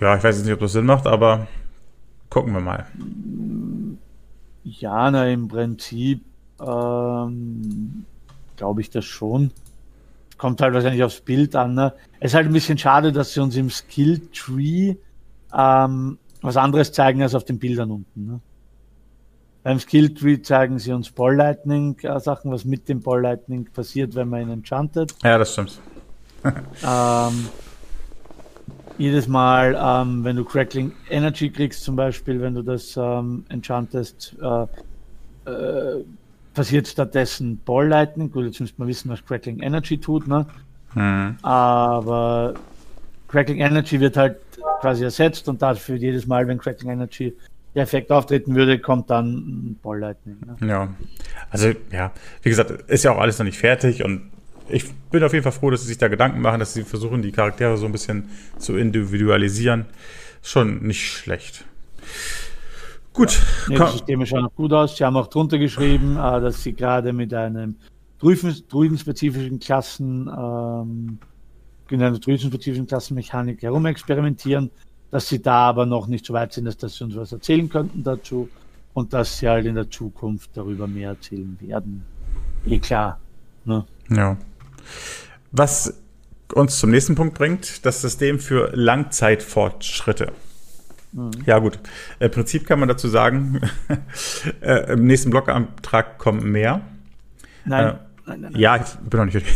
Ja, 0.00 0.16
ich 0.16 0.22
weiß 0.22 0.36
jetzt 0.36 0.44
nicht, 0.44 0.54
ob 0.54 0.60
das 0.60 0.72
Sinn 0.72 0.84
macht, 0.84 1.06
aber 1.06 1.46
gucken 2.28 2.52
wir 2.52 2.60
mal. 2.60 2.86
Ja, 4.64 5.10
na, 5.10 5.28
im 5.28 5.48
Prinzip 5.48 6.24
ähm, 6.60 8.04
glaube 8.56 8.80
ich 8.80 8.90
das 8.90 9.04
schon. 9.04 9.50
Kommt 10.38 10.60
halt 10.60 10.74
wahrscheinlich 10.74 11.02
aufs 11.04 11.20
Bild 11.20 11.54
an. 11.56 11.74
Ne? 11.74 11.92
Es 12.20 12.32
ist 12.32 12.34
halt 12.34 12.46
ein 12.46 12.52
bisschen 12.52 12.78
schade, 12.78 13.12
dass 13.12 13.32
sie 13.32 13.40
uns 13.40 13.56
im 13.56 13.70
Skill 13.70 14.20
Tree 14.32 14.96
ähm, 15.56 16.18
was 16.40 16.56
anderes 16.56 16.92
zeigen 16.92 17.22
als 17.22 17.34
auf 17.34 17.44
den 17.44 17.58
Bildern 17.58 17.90
unten. 17.90 18.26
Ne? 18.26 18.40
Beim 19.62 19.78
Skill 19.78 20.14
Tree 20.14 20.42
zeigen 20.42 20.78
sie 20.78 20.92
uns 20.92 21.10
Ball 21.10 21.36
Lightning 21.36 21.96
äh, 22.02 22.18
Sachen, 22.18 22.50
was 22.50 22.64
mit 22.64 22.88
dem 22.88 23.00
Ball 23.00 23.20
Lightning 23.20 23.66
passiert, 23.66 24.14
wenn 24.14 24.28
man 24.28 24.42
ihn 24.42 24.50
enchantet. 24.50 25.14
Ja, 25.22 25.38
das 25.38 25.52
stimmt. 25.52 25.80
ähm, 26.44 27.48
jedes 28.98 29.28
Mal, 29.28 29.76
ähm, 29.80 30.24
wenn 30.24 30.36
du 30.36 30.44
Crackling 30.44 30.92
Energy 31.10 31.50
kriegst, 31.50 31.84
zum 31.84 31.96
Beispiel, 31.96 32.40
wenn 32.40 32.54
du 32.54 32.62
das 32.62 32.96
ähm, 32.96 33.44
enchantest, 33.48 34.36
äh, 34.40 35.50
äh, 35.50 36.04
passiert 36.54 36.88
stattdessen 36.88 37.60
Ball 37.64 37.88
Lightning. 37.88 38.30
Gut, 38.30 38.44
jetzt 38.44 38.60
müsste 38.60 38.80
man 38.80 38.88
wissen, 38.88 39.10
was 39.10 39.24
Crackling 39.24 39.60
Energy 39.60 39.98
tut, 39.98 40.26
ne? 40.28 40.46
Mhm. 40.94 41.36
Aber 41.42 42.54
Crackling 43.28 43.60
Energy 43.60 43.98
wird 43.98 44.16
halt 44.16 44.36
quasi 44.80 45.04
ersetzt 45.04 45.48
und 45.48 45.62
dafür 45.62 45.96
jedes 45.96 46.26
Mal, 46.26 46.46
wenn 46.46 46.58
Crackling 46.58 46.90
Energy 46.90 47.34
der 47.74 47.84
Effekt 47.84 48.12
auftreten 48.12 48.54
würde, 48.54 48.78
kommt 48.78 49.08
dann 49.08 49.78
Ball 49.82 49.98
Lightning. 49.98 50.36
Ne? 50.44 50.68
Ja, 50.68 50.88
also 51.50 51.72
ja, 51.90 52.12
wie 52.42 52.50
gesagt, 52.50 52.70
ist 52.70 53.04
ja 53.04 53.12
auch 53.12 53.18
alles 53.18 53.38
noch 53.38 53.46
nicht 53.46 53.58
fertig 53.58 54.04
und 54.04 54.31
ich 54.68 54.92
bin 55.10 55.22
auf 55.22 55.32
jeden 55.32 55.42
Fall 55.42 55.52
froh, 55.52 55.70
dass 55.70 55.82
sie 55.82 55.88
sich 55.88 55.98
da 55.98 56.08
Gedanken 56.08 56.40
machen, 56.40 56.60
dass 56.60 56.74
sie 56.74 56.82
versuchen, 56.82 57.22
die 57.22 57.32
Charaktere 57.32 57.76
so 57.76 57.86
ein 57.86 57.92
bisschen 57.92 58.30
zu 58.58 58.76
individualisieren. 58.76 59.86
Schon 60.42 60.82
nicht 60.82 61.06
schlecht. 61.06 61.64
Gut. 63.12 63.40
Ja, 63.68 63.68
nee, 63.68 63.76
das 63.76 63.92
System 63.92 64.26
schaut 64.26 64.42
noch 64.42 64.54
gut 64.54 64.72
aus. 64.72 64.96
Sie 64.96 65.04
haben 65.04 65.16
auch 65.16 65.28
drunter 65.28 65.58
geschrieben, 65.58 66.16
äh, 66.16 66.40
dass 66.40 66.62
sie 66.62 66.72
gerade 66.72 67.12
mit 67.12 67.34
einem 67.34 67.76
druidenspezifischen 68.18 69.58
Klassen, 69.58 70.28
ähm, 70.28 71.18
in 71.90 72.02
einer 72.02 72.18
druidenspezifischen 72.18 72.86
Klassenmechanik 72.86 73.62
herumexperimentieren, 73.62 74.70
dass 75.10 75.28
sie 75.28 75.42
da 75.42 75.68
aber 75.68 75.84
noch 75.84 76.06
nicht 76.06 76.24
so 76.24 76.32
weit 76.32 76.52
sind, 76.52 76.64
dass, 76.64 76.76
dass 76.78 76.96
sie 76.96 77.04
uns 77.04 77.16
was 77.16 77.32
erzählen 77.32 77.68
könnten 77.68 78.02
dazu 78.02 78.48
und 78.94 79.12
dass 79.12 79.38
sie 79.38 79.48
halt 79.48 79.66
in 79.66 79.74
der 79.74 79.90
Zukunft 79.90 80.50
darüber 80.54 80.86
mehr 80.86 81.10
erzählen 81.10 81.56
werden. 81.60 82.02
Eh 82.66 82.78
klar. 82.78 83.20
Ne? 83.64 83.84
Ja. 84.08 84.38
Was 85.50 85.94
uns 86.52 86.78
zum 86.78 86.90
nächsten 86.90 87.14
Punkt 87.14 87.34
bringt, 87.34 87.84
das 87.86 88.02
System 88.02 88.38
für 88.38 88.70
Langzeitfortschritte. 88.74 90.32
Mhm. 91.12 91.30
Ja, 91.46 91.58
gut. 91.58 91.78
Im 92.20 92.30
Prinzip 92.30 92.66
kann 92.66 92.80
man 92.80 92.88
dazu 92.88 93.08
sagen, 93.08 93.60
äh, 94.60 94.92
im 94.92 95.06
nächsten 95.06 95.30
Blogantrag 95.30 96.18
kommen 96.18 96.50
mehr. 96.50 96.80
Nein. 97.64 97.86
Äh, 97.86 97.88
nein, 97.88 98.00
nein, 98.26 98.40
nein. 98.40 98.52
Ja, 98.56 98.76
ich 98.76 99.08
bin 99.08 99.18
noch 99.18 99.32
nicht 99.32 99.46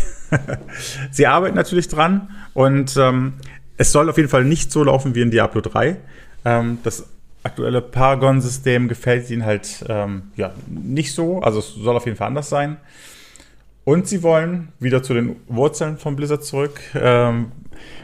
Sie 1.11 1.27
arbeiten 1.27 1.55
natürlich 1.55 1.89
dran 1.89 2.31
und 2.53 2.97
ähm, 2.97 3.35
es 3.77 3.93
soll 3.93 4.09
auf 4.09 4.17
jeden 4.17 4.29
Fall 4.29 4.45
nicht 4.45 4.73
so 4.73 4.83
laufen 4.83 5.15
wie 5.15 5.21
in 5.21 5.31
Diablo 5.31 5.61
3. 5.61 5.97
Ähm, 6.45 6.79
das 6.83 7.07
aktuelle 7.43 7.81
Paragon-System 7.81 8.89
gefällt 8.89 9.31
ihnen 9.31 9.45
halt 9.45 9.85
ähm, 9.89 10.33
ja, 10.37 10.53
nicht 10.67 11.15
so. 11.15 11.41
Also 11.41 11.61
es 11.61 11.75
soll 11.75 11.97
auf 11.97 12.07
jeden 12.07 12.17
Fall 12.17 12.27
anders 12.27 12.49
sein. 12.49 12.77
Und 13.87 14.09
sie 14.09 14.25
wollen 14.25 14.73
wieder 14.81 15.01
zu 15.05 15.15
den 15.15 15.37
Wurzeln 15.47 15.97
von 15.97 16.17
Blizzard 16.17 16.43
zurück. 16.43 16.81
Ähm, 16.97 17.53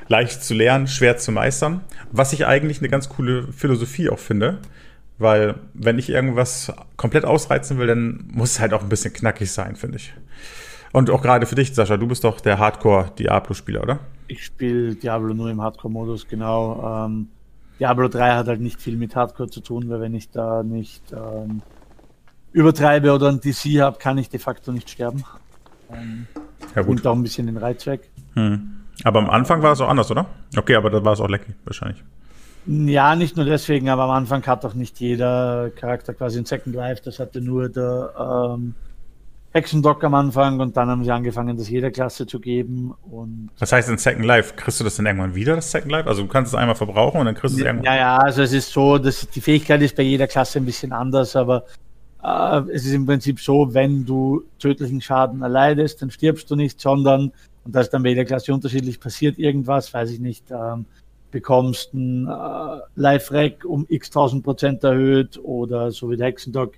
leicht 0.07 0.45
zu 0.45 0.55
lernen, 0.55 0.87
schwer 0.87 1.17
zu 1.17 1.33
meistern. 1.33 1.81
Was 2.13 2.33
ich 2.33 2.47
eigentlich 2.47 2.79
eine 2.79 2.89
ganz 2.89 3.09
coole 3.09 3.53
Philosophie 3.53 4.09
auch 4.09 4.21
finde. 4.21 4.59
Weil 5.19 5.57
wenn 5.75 5.99
ich 5.99 6.09
irgendwas 6.09 6.73
komplett 6.97 7.25
ausreizen 7.25 7.79
will, 7.79 7.89
dann 7.89 8.31
muss 8.33 8.53
es 8.53 8.61
halt 8.61 8.75
auch 8.75 8.83
ein 8.83 8.89
bisschen 8.89 9.13
knackig 9.13 9.51
sein, 9.51 9.75
finde 9.75 9.97
ich. 9.97 10.15
Und 10.93 11.11
auch 11.11 11.21
gerade 11.21 11.47
für 11.47 11.57
dich, 11.57 11.75
Sascha, 11.75 11.97
du 11.97 12.07
bist 12.07 12.23
doch 12.23 12.41
der 12.41 12.61
Hardcore-Diablo-Spieler, 12.61 13.83
oder? 13.83 13.99
Ich 14.29 14.45
spiele 14.45 14.95
Diablo 14.95 15.35
nur 15.35 15.51
im 15.51 15.61
Hardcore-Modus, 15.61 16.29
genau. 16.29 17.07
Ähm, 17.07 17.27
Diablo 17.81 18.07
3 18.07 18.35
hat 18.35 18.47
halt 18.47 18.61
nicht 18.61 18.81
viel 18.81 18.97
mit 18.97 19.17
Hardcore 19.17 19.51
zu 19.51 19.61
tun, 19.61 19.91
weil 19.91 20.01
wenn 20.01 20.15
ich 20.15 20.31
da 20.31 20.63
nicht 20.63 21.03
ähm, 21.13 21.61
übertreibe 22.53 23.13
oder 23.13 23.31
ein 23.31 23.41
DC 23.41 23.81
habe, 23.81 23.99
kann 23.99 24.17
ich 24.19 24.29
de 24.29 24.39
facto 24.39 24.71
nicht 24.71 24.89
sterben. 24.89 25.25
Ähm, 25.93 26.27
ja, 26.75 26.83
gut. 26.83 26.97
Nimmt 26.97 27.07
auch 27.07 27.15
ein 27.15 27.23
bisschen 27.23 27.47
den 27.47 27.57
Reiz 27.57 27.87
weg. 27.87 28.11
Hm. 28.35 28.73
Aber 29.05 29.21
am 29.21 29.31
Anfang 29.31 29.63
war 29.63 29.73
es 29.73 29.81
auch 29.81 29.89
anders, 29.89 30.11
oder? 30.11 30.27
Okay, 30.57 30.77
aber 30.77 30.91
da 30.91 31.05
war 31.05 31.13
es 31.13 31.21
auch 31.21 31.29
lecker, 31.29 31.53
wahrscheinlich. 31.65 32.03
Ja, 32.67 33.17
nicht 33.17 33.37
nur 33.37 33.45
deswegen, 33.45 33.89
aber 33.89 34.05
am 34.05 34.11
Anfang 34.11 34.47
hat 34.47 34.63
doch 34.63 34.75
nicht 34.75 35.01
jeder 35.01 35.71
Charakter 35.71 36.15
quasi 36.15 36.39
ein 36.39 36.45
Second 36.45 36.77
Life. 36.77 37.03
Das 37.05 37.19
hatte 37.19 37.41
nur 37.41 37.69
der 37.69 38.55
ähm, 38.55 38.75
Hexendock 39.53 40.05
am 40.05 40.15
Anfang 40.15 40.61
und 40.61 40.77
dann 40.77 40.89
haben 40.89 41.05
sie 41.05 41.11
angefangen, 41.11 41.57
das 41.57 41.69
jeder 41.69 41.91
Klasse 41.91 42.27
zu 42.27 42.39
geben. 42.39 42.95
Und 43.11 43.51
Was 43.59 43.73
heißt 43.73 43.89
in 43.89 43.99
Second 43.99 44.25
Life? 44.25 44.55
Kriegst 44.55 44.79
du 44.79 44.85
das 44.85 44.97
dann 44.97 45.07
irgendwann 45.07 45.35
wieder, 45.35 45.57
das 45.57 45.73
Second 45.73 45.91
Life? 45.91 46.09
Also 46.09 46.23
du 46.23 46.29
kannst 46.29 46.53
es 46.53 46.59
einmal 46.59 46.77
verbrauchen 46.77 47.19
und 47.21 47.27
dann 47.27 47.35
kriegst 47.35 47.57
du 47.57 47.61
es 47.61 47.67
irgendwann. 47.67 47.85
Ja, 47.85 47.97
ja, 47.97 48.17
also 48.19 48.43
es 48.43 48.53
ist 48.53 48.71
so, 48.71 48.97
dass 48.97 49.29
die 49.29 49.41
Fähigkeit 49.41 49.83
ist 49.83 49.97
bei 49.97 50.05
jeder 50.05 50.29
Klasse 50.29 50.59
ein 50.59 50.65
bisschen 50.65 50.93
anders, 50.93 51.35
aber 51.35 51.65
äh, 52.23 52.61
es 52.73 52.87
ist 52.87 52.93
im 52.93 53.07
Prinzip 53.07 53.41
so, 53.41 53.75
wenn 53.75 54.05
du 54.05 54.45
tödlichen 54.59 55.01
Schaden 55.01 55.43
erleidest, 55.43 56.03
dann 56.03 56.11
stirbst 56.11 56.51
du 56.51 56.57
nicht, 56.57 56.81
sondern, 56.81 57.33
und 57.65 57.75
das 57.75 57.87
ist 57.87 57.95
dann 57.95 58.03
bei 58.03 58.11
jeder 58.11 58.25
Klasse 58.25 58.55
unterschiedlich, 58.55 59.01
passiert 59.01 59.39
irgendwas, 59.39 59.93
weiß 59.93 60.11
ich 60.11 60.21
nicht, 60.21 60.51
ähm, 60.51 60.87
bekommst 61.31 61.95
ein 61.95 62.29
äh, 62.29 62.81
Live-Rack 62.95 63.65
um 63.65 63.87
x 63.89 64.11
tausend 64.11 64.45
Prozent 64.45 64.85
erhöht 64.85 65.41
oder 65.43 65.91
so 65.91 66.11
wie 66.11 66.17
der 66.17 66.27
Hexendog 66.27 66.75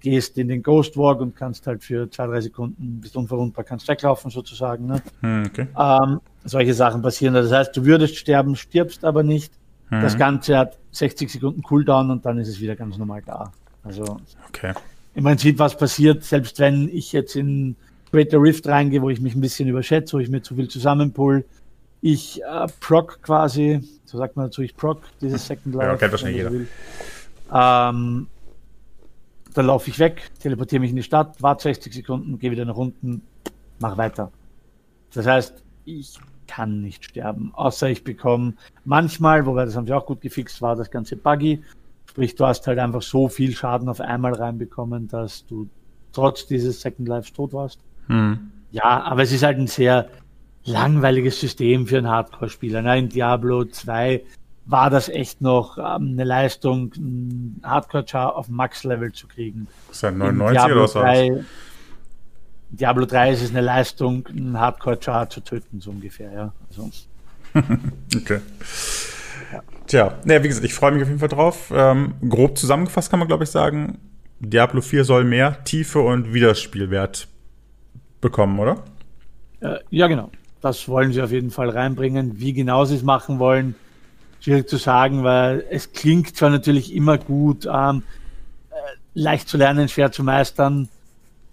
gehst 0.00 0.38
in 0.38 0.48
den 0.48 0.62
Ghost 0.62 0.96
Walk 0.96 1.20
und 1.20 1.36
kannst 1.36 1.66
halt 1.66 1.82
für 1.82 2.10
zwei, 2.10 2.26
drei 2.26 2.40
Sekunden 2.40 3.00
bist 3.00 3.16
unverwundbar, 3.16 3.64
kannst 3.64 3.88
weglaufen 3.88 4.30
sozusagen. 4.30 4.86
Ne? 4.86 5.02
Hm, 5.20 5.44
okay. 5.46 5.66
Ähm, 5.76 6.20
solche 6.44 6.74
Sachen 6.74 7.02
passieren. 7.02 7.34
Das 7.34 7.52
heißt, 7.52 7.76
du 7.76 7.84
würdest 7.84 8.16
sterben, 8.16 8.56
stirbst 8.56 9.04
aber 9.04 9.22
nicht. 9.22 9.52
Mhm. 9.90 10.00
Das 10.00 10.16
Ganze 10.16 10.56
hat 10.56 10.78
60 10.92 11.30
Sekunden 11.30 11.62
Cooldown 11.62 12.10
und 12.10 12.24
dann 12.24 12.38
ist 12.38 12.48
es 12.48 12.60
wieder 12.60 12.76
ganz 12.76 12.96
normal 12.96 13.22
da. 13.26 13.52
Also 13.88 14.18
okay. 14.48 14.74
im 15.14 15.24
Prinzip 15.24 15.58
was 15.58 15.76
passiert, 15.76 16.22
selbst 16.22 16.58
wenn 16.58 16.88
ich 16.88 17.12
jetzt 17.12 17.34
in 17.36 17.74
Greater 18.12 18.40
Rift 18.40 18.66
reingehe, 18.68 19.02
wo 19.02 19.10
ich 19.10 19.20
mich 19.20 19.34
ein 19.34 19.40
bisschen 19.40 19.68
überschätze, 19.68 20.16
wo 20.16 20.20
ich 20.20 20.28
mir 20.28 20.42
zu 20.42 20.54
viel 20.54 20.68
zusammenpull, 20.68 21.44
ich 22.00 22.42
äh, 22.42 22.66
proc 22.80 23.20
quasi, 23.22 23.80
so 24.04 24.18
sagt 24.18 24.36
man 24.36 24.46
dazu, 24.46 24.62
ich 24.62 24.76
proc 24.76 25.02
dieses 25.20 25.46
Second 25.46 25.74
Life. 25.74 25.90
Ja, 25.90 25.96
kennt 25.96 26.12
wahrscheinlich 26.12 26.36
jeder. 26.36 26.52
Ähm, 27.52 28.28
dann 29.54 29.66
laufe 29.66 29.90
ich 29.90 29.98
weg, 29.98 30.30
teleportiere 30.40 30.80
mich 30.80 30.90
in 30.90 30.96
die 30.96 31.02
Stadt, 31.02 31.42
warte 31.42 31.64
60 31.64 31.94
Sekunden, 31.94 32.38
gehe 32.38 32.50
wieder 32.50 32.64
nach 32.64 32.76
unten, 32.76 33.22
mach 33.80 33.96
weiter. 33.96 34.30
Das 35.14 35.26
heißt, 35.26 35.62
ich 35.84 36.18
kann 36.46 36.80
nicht 36.80 37.04
sterben, 37.04 37.52
außer 37.54 37.88
ich 37.88 38.04
bekomme 38.04 38.54
manchmal, 38.84 39.46
wobei 39.46 39.64
das 39.64 39.76
haben 39.76 39.86
sie 39.86 39.92
auch 39.92 40.06
gut 40.06 40.20
gefixt, 40.20 40.62
war 40.62 40.76
das 40.76 40.90
ganze 40.90 41.16
buggy. 41.16 41.62
Sprich, 42.18 42.34
du 42.34 42.46
hast 42.46 42.66
halt 42.66 42.80
einfach 42.80 43.00
so 43.00 43.28
viel 43.28 43.54
Schaden 43.54 43.88
auf 43.88 44.00
einmal 44.00 44.32
reinbekommen, 44.32 45.06
dass 45.06 45.46
du 45.46 45.68
trotz 46.12 46.48
dieses 46.48 46.80
Second 46.80 47.06
Lives 47.06 47.32
tot 47.32 47.52
warst. 47.52 47.78
Hm. 48.08 48.50
Ja, 48.72 49.04
aber 49.04 49.22
es 49.22 49.30
ist 49.30 49.44
halt 49.44 49.56
ein 49.56 49.68
sehr 49.68 50.08
langweiliges 50.64 51.38
System 51.38 51.86
für 51.86 51.98
einen 51.98 52.08
Hardcore-Spieler. 52.08 52.82
Ne? 52.82 52.98
In 52.98 53.08
Diablo 53.08 53.66
2 53.66 54.24
war 54.66 54.90
das 54.90 55.08
echt 55.08 55.40
noch 55.42 55.78
ähm, 55.78 56.08
eine 56.14 56.24
Leistung, 56.24 56.92
einen 56.96 57.62
Hardcore-Char 57.62 58.34
auf 58.34 58.48
Max-Level 58.48 59.12
zu 59.12 59.28
kriegen. 59.28 59.68
Das 59.86 59.98
ist 59.98 60.02
ja 60.02 60.10
99 60.10 60.72
oder 60.72 60.88
so. 60.88 60.98
3, 60.98 61.44
Diablo 62.70 63.06
3 63.06 63.30
ist 63.30 63.42
es 63.42 63.50
eine 63.50 63.60
Leistung, 63.60 64.26
einen 64.26 64.58
Hardcore-Char 64.58 65.30
zu 65.30 65.38
töten, 65.38 65.80
so 65.80 65.90
ungefähr, 65.90 66.32
ja. 66.32 66.52
Also. 66.68 66.90
okay. 68.16 68.40
Ja. 69.90 70.08
Tja, 70.08 70.18
naja, 70.24 70.42
wie 70.42 70.48
gesagt, 70.48 70.64
ich 70.64 70.74
freue 70.74 70.92
mich 70.92 71.02
auf 71.02 71.08
jeden 71.08 71.20
Fall 71.20 71.28
drauf. 71.28 71.72
Ähm, 71.74 72.14
grob 72.28 72.58
zusammengefasst 72.58 73.10
kann 73.10 73.18
man, 73.18 73.28
glaube 73.28 73.44
ich, 73.44 73.50
sagen, 73.50 73.98
Diablo 74.40 74.80
4 74.80 75.04
soll 75.04 75.24
mehr 75.24 75.64
Tiefe 75.64 76.00
und 76.00 76.32
Wiederspielwert 76.32 77.28
bekommen, 78.20 78.58
oder? 78.58 78.84
Äh, 79.60 79.78
ja, 79.90 80.06
genau. 80.06 80.30
Das 80.60 80.88
wollen 80.88 81.12
sie 81.12 81.22
auf 81.22 81.30
jeden 81.30 81.50
Fall 81.50 81.70
reinbringen. 81.70 82.38
Wie 82.38 82.52
genau 82.52 82.84
sie 82.84 82.96
es 82.96 83.02
machen 83.02 83.38
wollen, 83.38 83.74
schwierig 84.40 84.68
zu 84.68 84.76
sagen, 84.76 85.24
weil 85.24 85.64
es 85.70 85.92
klingt 85.92 86.36
zwar 86.36 86.50
natürlich 86.50 86.94
immer 86.94 87.16
gut, 87.16 87.66
ähm, 87.66 88.02
äh, 88.70 88.74
leicht 89.14 89.48
zu 89.48 89.56
lernen, 89.56 89.88
schwer 89.88 90.12
zu 90.12 90.22
meistern, 90.22 90.88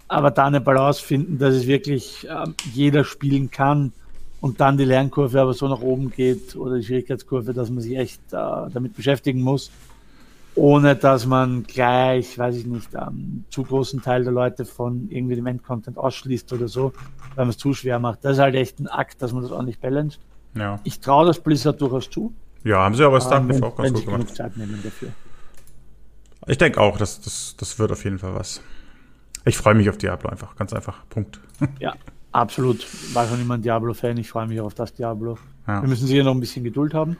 aber 0.08 0.30
da 0.30 0.46
eine 0.46 0.60
Balance 0.60 1.02
finden, 1.02 1.38
dass 1.38 1.54
es 1.54 1.66
wirklich 1.66 2.26
ähm, 2.28 2.54
jeder 2.72 3.04
spielen 3.04 3.50
kann 3.50 3.92
und 4.40 4.60
dann 4.60 4.76
die 4.76 4.84
Lernkurve 4.84 5.40
aber 5.40 5.54
so 5.54 5.68
nach 5.68 5.80
oben 5.80 6.10
geht 6.10 6.56
oder 6.56 6.76
die 6.76 6.84
Schwierigkeitskurve, 6.84 7.52
dass 7.52 7.70
man 7.70 7.80
sich 7.80 7.96
echt 7.96 8.20
äh, 8.32 8.70
damit 8.72 8.94
beschäftigen 8.94 9.40
muss, 9.40 9.70
ohne 10.54 10.96
dass 10.96 11.26
man 11.26 11.64
gleich, 11.64 12.38
weiß 12.38 12.56
ich 12.56 12.66
nicht, 12.66 12.90
ähm, 12.94 13.44
zu 13.50 13.62
großen 13.62 14.02
Teil 14.02 14.24
der 14.24 14.32
Leute 14.32 14.64
von 14.64 15.08
irgendwie 15.10 15.36
dem 15.36 15.46
Endcontent 15.46 15.98
ausschließt 15.98 16.52
oder 16.52 16.68
so, 16.68 16.92
weil 17.34 17.44
man 17.44 17.50
es 17.50 17.58
zu 17.58 17.74
schwer 17.74 17.98
macht. 17.98 18.24
Das 18.24 18.34
ist 18.34 18.38
halt 18.38 18.54
echt 18.54 18.80
ein 18.80 18.88
Akt, 18.88 19.22
dass 19.22 19.32
man 19.32 19.42
das 19.42 19.52
ordentlich 19.52 19.78
balanced. 19.78 20.20
Ja. 20.54 20.80
Ich 20.84 21.00
traue 21.00 21.26
das 21.26 21.40
Blizzard 21.40 21.80
durchaus 21.80 22.08
zu. 22.08 22.32
Ja, 22.64 22.78
haben 22.78 22.94
sie 22.94 23.04
aber 23.04 23.20
StarCraft 23.20 23.62
auch 23.62 23.76
ganz 23.76 23.92
gut 23.92 24.04
gemacht. 24.06 24.34
Zeit 24.34 24.56
nehmen 24.56 24.80
dafür. 24.82 25.10
Ich 26.46 26.58
denke 26.58 26.80
auch, 26.80 26.96
das, 26.96 27.20
das, 27.20 27.54
das 27.58 27.78
wird 27.78 27.92
auf 27.92 28.04
jeden 28.04 28.18
Fall 28.18 28.34
was. 28.34 28.60
Ich 29.44 29.56
freue 29.56 29.74
mich 29.74 29.88
auf 29.88 29.98
Diablo 29.98 30.30
einfach, 30.30 30.56
ganz 30.56 30.72
einfach. 30.72 31.06
Punkt. 31.08 31.40
Ja, 31.78 31.94
absolut. 32.36 32.86
War 33.14 33.26
schon 33.26 33.40
immer 33.40 33.54
ein 33.54 33.62
Diablo-Fan. 33.62 34.16
Ich 34.18 34.30
freue 34.30 34.46
mich 34.46 34.60
auf 34.60 34.74
das 34.74 34.92
Diablo. 34.94 35.38
Ja. 35.66 35.82
Wir 35.82 35.88
müssen 35.88 36.06
sicher 36.06 36.24
noch 36.24 36.34
ein 36.34 36.40
bisschen 36.40 36.64
Geduld 36.64 36.94
haben. 36.94 37.16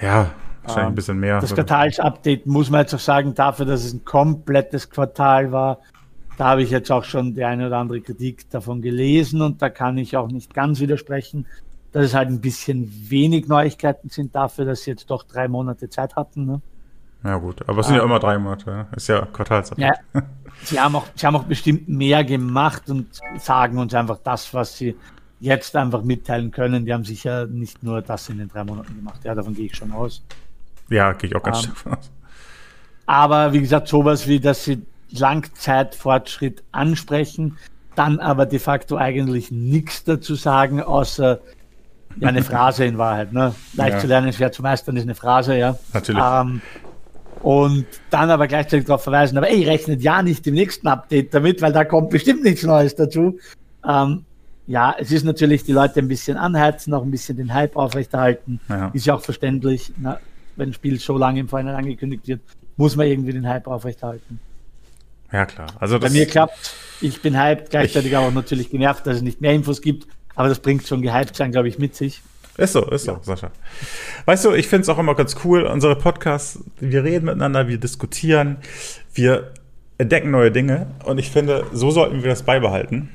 Ja, 0.00 0.30
wahrscheinlich 0.62 0.84
ähm, 0.84 0.92
ein 0.92 0.94
bisschen 0.94 1.20
mehr. 1.20 1.40
Das 1.40 1.54
Quartals-Update 1.54 2.46
muss 2.46 2.70
man 2.70 2.82
jetzt 2.82 2.94
auch 2.94 3.00
sagen, 3.00 3.34
dafür, 3.34 3.66
dass 3.66 3.84
es 3.84 3.92
ein 3.92 4.04
komplettes 4.04 4.90
Quartal 4.90 5.50
war. 5.52 5.80
Da 6.36 6.50
habe 6.50 6.62
ich 6.62 6.70
jetzt 6.70 6.92
auch 6.92 7.02
schon 7.02 7.34
die 7.34 7.44
eine 7.44 7.66
oder 7.66 7.78
andere 7.78 8.00
Kritik 8.00 8.48
davon 8.50 8.80
gelesen 8.80 9.42
und 9.42 9.60
da 9.60 9.70
kann 9.70 9.98
ich 9.98 10.16
auch 10.16 10.28
nicht 10.28 10.54
ganz 10.54 10.78
widersprechen 10.78 11.46
dass 11.92 12.04
es 12.06 12.14
halt 12.14 12.28
ein 12.28 12.40
bisschen 12.40 12.90
wenig 13.08 13.48
Neuigkeiten 13.48 14.08
sind 14.08 14.34
dafür, 14.34 14.64
dass 14.64 14.82
sie 14.82 14.90
jetzt 14.90 15.10
doch 15.10 15.22
drei 15.22 15.48
Monate 15.48 15.88
Zeit 15.88 16.16
hatten. 16.16 16.44
Ne? 16.44 16.60
Ja 17.24 17.36
gut, 17.36 17.68
aber 17.68 17.80
es 17.80 17.86
sind 17.86 17.96
ja 17.96 18.02
ähm, 18.02 18.08
immer 18.08 18.20
drei 18.20 18.38
Monate, 18.38 18.86
ist 18.94 19.08
ja 19.08 19.26
Quartalsabschluss. 19.26 19.90
Ja, 20.14 20.22
sie 20.62 20.78
haben 20.78 20.94
auch, 20.94 21.06
sie 21.14 21.26
haben 21.26 21.36
auch 21.36 21.44
bestimmt 21.44 21.88
mehr 21.88 22.22
gemacht 22.24 22.88
und 22.88 23.08
sagen 23.38 23.78
uns 23.78 23.92
einfach 23.94 24.18
das, 24.22 24.54
was 24.54 24.76
sie 24.76 24.96
jetzt 25.40 25.74
einfach 25.76 26.02
mitteilen 26.02 26.50
können. 26.50 26.84
Die 26.84 26.92
haben 26.92 27.04
sicher 27.04 27.46
nicht 27.46 27.82
nur 27.82 28.02
das 28.02 28.28
in 28.28 28.38
den 28.38 28.48
drei 28.48 28.64
Monaten 28.64 28.94
gemacht. 28.94 29.20
Ja, 29.24 29.34
davon 29.34 29.54
gehe 29.54 29.66
ich 29.66 29.76
schon 29.76 29.92
aus. 29.92 30.22
Ja, 30.90 31.12
gehe 31.12 31.30
ich 31.30 31.36
auch 31.36 31.42
ganz 31.42 31.64
ähm, 31.64 31.72
stark 31.74 31.98
aus. 31.98 32.10
Aber 33.06 33.52
wie 33.52 33.60
gesagt, 33.60 33.88
sowas 33.88 34.26
wie, 34.26 34.38
dass 34.38 34.64
sie 34.64 34.82
Langzeitfortschritt 35.10 36.62
ansprechen, 36.72 37.56
dann 37.94 38.20
aber 38.20 38.46
de 38.46 38.58
facto 38.58 38.96
eigentlich 38.96 39.50
nichts 39.50 40.04
dazu 40.04 40.34
sagen, 40.34 40.82
außer 40.82 41.40
ja, 42.20 42.28
eine 42.28 42.42
Phrase 42.44 42.84
in 42.84 42.98
Wahrheit. 42.98 43.32
Ne? 43.32 43.54
Leicht 43.74 43.94
ja. 43.94 43.98
zu 44.00 44.06
lernen, 44.06 44.32
schwer 44.32 44.52
zu 44.52 44.62
meistern 44.62 44.96
ist 44.96 45.02
eine 45.02 45.14
Phrase, 45.14 45.56
ja. 45.56 45.78
Natürlich. 45.92 46.22
Ähm, 46.24 46.60
und 47.42 47.86
dann 48.10 48.30
aber 48.30 48.46
gleichzeitig 48.46 48.86
darauf 48.86 49.02
verweisen, 49.02 49.38
aber 49.38 49.50
ey, 49.50 49.64
rechnet 49.64 50.02
ja 50.02 50.22
nicht 50.22 50.46
im 50.46 50.54
nächsten 50.54 50.86
Update 50.88 51.34
damit, 51.34 51.62
weil 51.62 51.72
da 51.72 51.84
kommt 51.84 52.10
bestimmt 52.10 52.44
nichts 52.44 52.62
Neues 52.62 52.94
dazu. 52.94 53.38
Ähm, 53.86 54.24
ja, 54.66 54.94
es 54.98 55.10
ist 55.10 55.24
natürlich 55.24 55.64
die 55.64 55.72
Leute 55.72 56.00
ein 56.00 56.08
bisschen 56.08 56.36
anheizen, 56.36 56.92
auch 56.92 57.02
ein 57.02 57.10
bisschen 57.10 57.36
den 57.36 57.54
Hype 57.54 57.76
aufrechterhalten. 57.76 58.60
Ja. 58.68 58.90
Ist 58.92 59.06
ja 59.06 59.14
auch 59.14 59.22
verständlich, 59.22 59.92
na, 59.96 60.20
wenn 60.56 60.70
ein 60.70 60.74
Spiel 60.74 60.98
so 60.98 61.16
lange 61.16 61.40
im 61.40 61.48
Vorhinein 61.48 61.76
angekündigt 61.76 62.28
wird, 62.28 62.40
muss 62.76 62.94
man 62.94 63.06
irgendwie 63.06 63.32
den 63.32 63.48
Hype 63.48 63.66
aufrechterhalten. 63.66 64.40
Ja, 65.32 65.46
klar. 65.46 65.68
Also 65.78 65.98
Bei 65.98 66.10
mir 66.10 66.26
klappt, 66.26 66.74
ich 67.00 67.20
bin 67.20 67.38
hyped, 67.38 67.70
gleichzeitig 67.70 68.16
aber 68.16 68.28
auch 68.28 68.32
natürlich 68.32 68.70
genervt, 68.70 69.06
dass 69.06 69.16
es 69.16 69.22
nicht 69.22 69.40
mehr 69.40 69.52
Infos 69.52 69.80
gibt, 69.80 70.06
aber 70.34 70.48
das 70.48 70.60
bringt 70.60 70.86
schon 70.86 71.02
gehypt 71.02 71.36
sein, 71.36 71.52
glaube 71.52 71.68
ich, 71.68 71.78
mit 71.78 71.94
sich. 71.94 72.22
Ist 72.58 72.72
so, 72.72 72.84
ist 72.90 73.06
ja. 73.06 73.14
so, 73.14 73.20
Sascha. 73.22 73.52
Weißt 74.24 74.44
du, 74.44 74.52
ich 74.52 74.66
finde 74.66 74.82
es 74.82 74.88
auch 74.88 74.98
immer 74.98 75.14
ganz 75.14 75.36
cool, 75.44 75.62
unsere 75.62 75.94
Podcasts, 75.96 76.58
wir 76.80 77.04
reden 77.04 77.26
miteinander, 77.26 77.68
wir 77.68 77.78
diskutieren, 77.78 78.56
wir 79.14 79.52
entdecken 79.96 80.32
neue 80.32 80.50
Dinge 80.50 80.88
und 81.04 81.18
ich 81.18 81.30
finde, 81.30 81.66
so 81.72 81.92
sollten 81.92 82.22
wir 82.22 82.28
das 82.28 82.42
beibehalten. 82.42 83.10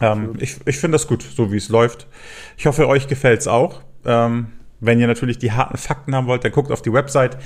Ähm, 0.00 0.32
ich 0.40 0.56
ich 0.66 0.78
finde 0.78 0.96
das 0.96 1.06
gut, 1.06 1.22
so 1.22 1.52
wie 1.52 1.58
es 1.58 1.68
läuft. 1.68 2.08
Ich 2.56 2.66
hoffe, 2.66 2.88
euch 2.88 3.06
gefällt 3.06 3.40
es 3.40 3.46
auch. 3.46 3.82
Ähm, 4.04 4.48
wenn 4.80 4.98
ihr 4.98 5.06
natürlich 5.06 5.38
die 5.38 5.52
harten 5.52 5.76
Fakten 5.76 6.14
haben 6.14 6.26
wollt, 6.26 6.44
dann 6.44 6.50
guckt 6.52 6.72
auf 6.72 6.82
die 6.82 6.92
Website. 6.92 7.38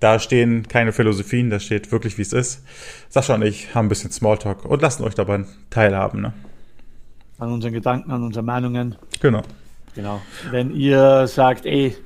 Da 0.00 0.18
stehen 0.18 0.68
keine 0.68 0.92
Philosophien, 0.92 1.48
da 1.48 1.60
steht 1.60 1.92
wirklich, 1.92 2.18
wie 2.18 2.22
es 2.22 2.34
ist. 2.34 2.62
Sascha 3.08 3.36
und 3.36 3.42
ich 3.42 3.74
haben 3.74 3.86
ein 3.86 3.88
bisschen 3.88 4.10
Smalltalk 4.10 4.66
und 4.66 4.82
lassen 4.82 5.04
euch 5.04 5.14
dabei 5.14 5.44
teilhaben. 5.70 6.20
Ne? 6.20 6.34
An 7.38 7.52
unseren 7.52 7.72
Gedanken, 7.72 8.10
an 8.10 8.22
unseren 8.22 8.44
Meinungen. 8.44 8.96
Genau. 9.20 9.42
Genau. 9.94 10.20
Wenn 10.50 10.74
ihr 10.74 11.26
sagt, 11.26 11.66
ey, 11.66 11.96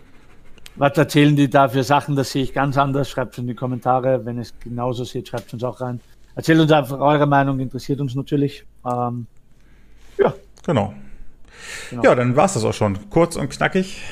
was 0.77 0.97
erzählen 0.99 1.37
die 1.37 1.49
da 1.49 1.69
für 1.69 1.83
Sachen, 1.83 2.17
das 2.17 2.33
sehe 2.33 2.43
ich 2.43 2.53
ganz 2.53 2.77
anders, 2.77 3.09
schreibt 3.09 3.33
es 3.33 3.39
in 3.39 3.47
die 3.47 3.55
Kommentare. 3.55 4.25
Wenn 4.25 4.37
ihr 4.37 4.43
es 4.43 4.55
genauso 4.61 5.05
seht, 5.05 5.29
schreibt 5.29 5.47
es 5.47 5.55
uns 5.55 5.65
auch 5.65 5.81
rein. 5.81 6.01
Erzählt 6.35 6.61
uns 6.61 6.71
einfach 6.71 7.01
eure 7.01 7.27
Meinung, 7.27 7.61
interessiert 7.61 8.01
uns 8.01 8.15
natürlich. 8.15 8.65
Ähm, 8.85 9.27
ja. 10.19 10.35
Genau. 10.67 10.93
genau. 11.91 12.03
Ja, 12.03 12.15
dann 12.15 12.37
war 12.37 12.45
es 12.45 12.55
das 12.55 12.65
auch 12.65 12.75
schon. 12.75 13.09
Kurz 13.09 13.37
und 13.37 13.49
knackig. 13.49 14.03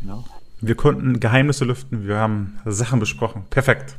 Genau. 0.00 0.24
Wir 0.60 0.74
konnten 0.74 1.20
Geheimnisse 1.20 1.64
lüften, 1.64 2.06
wir 2.06 2.16
haben 2.16 2.58
Sachen 2.64 3.00
besprochen. 3.00 3.44
Perfekt. 3.50 3.96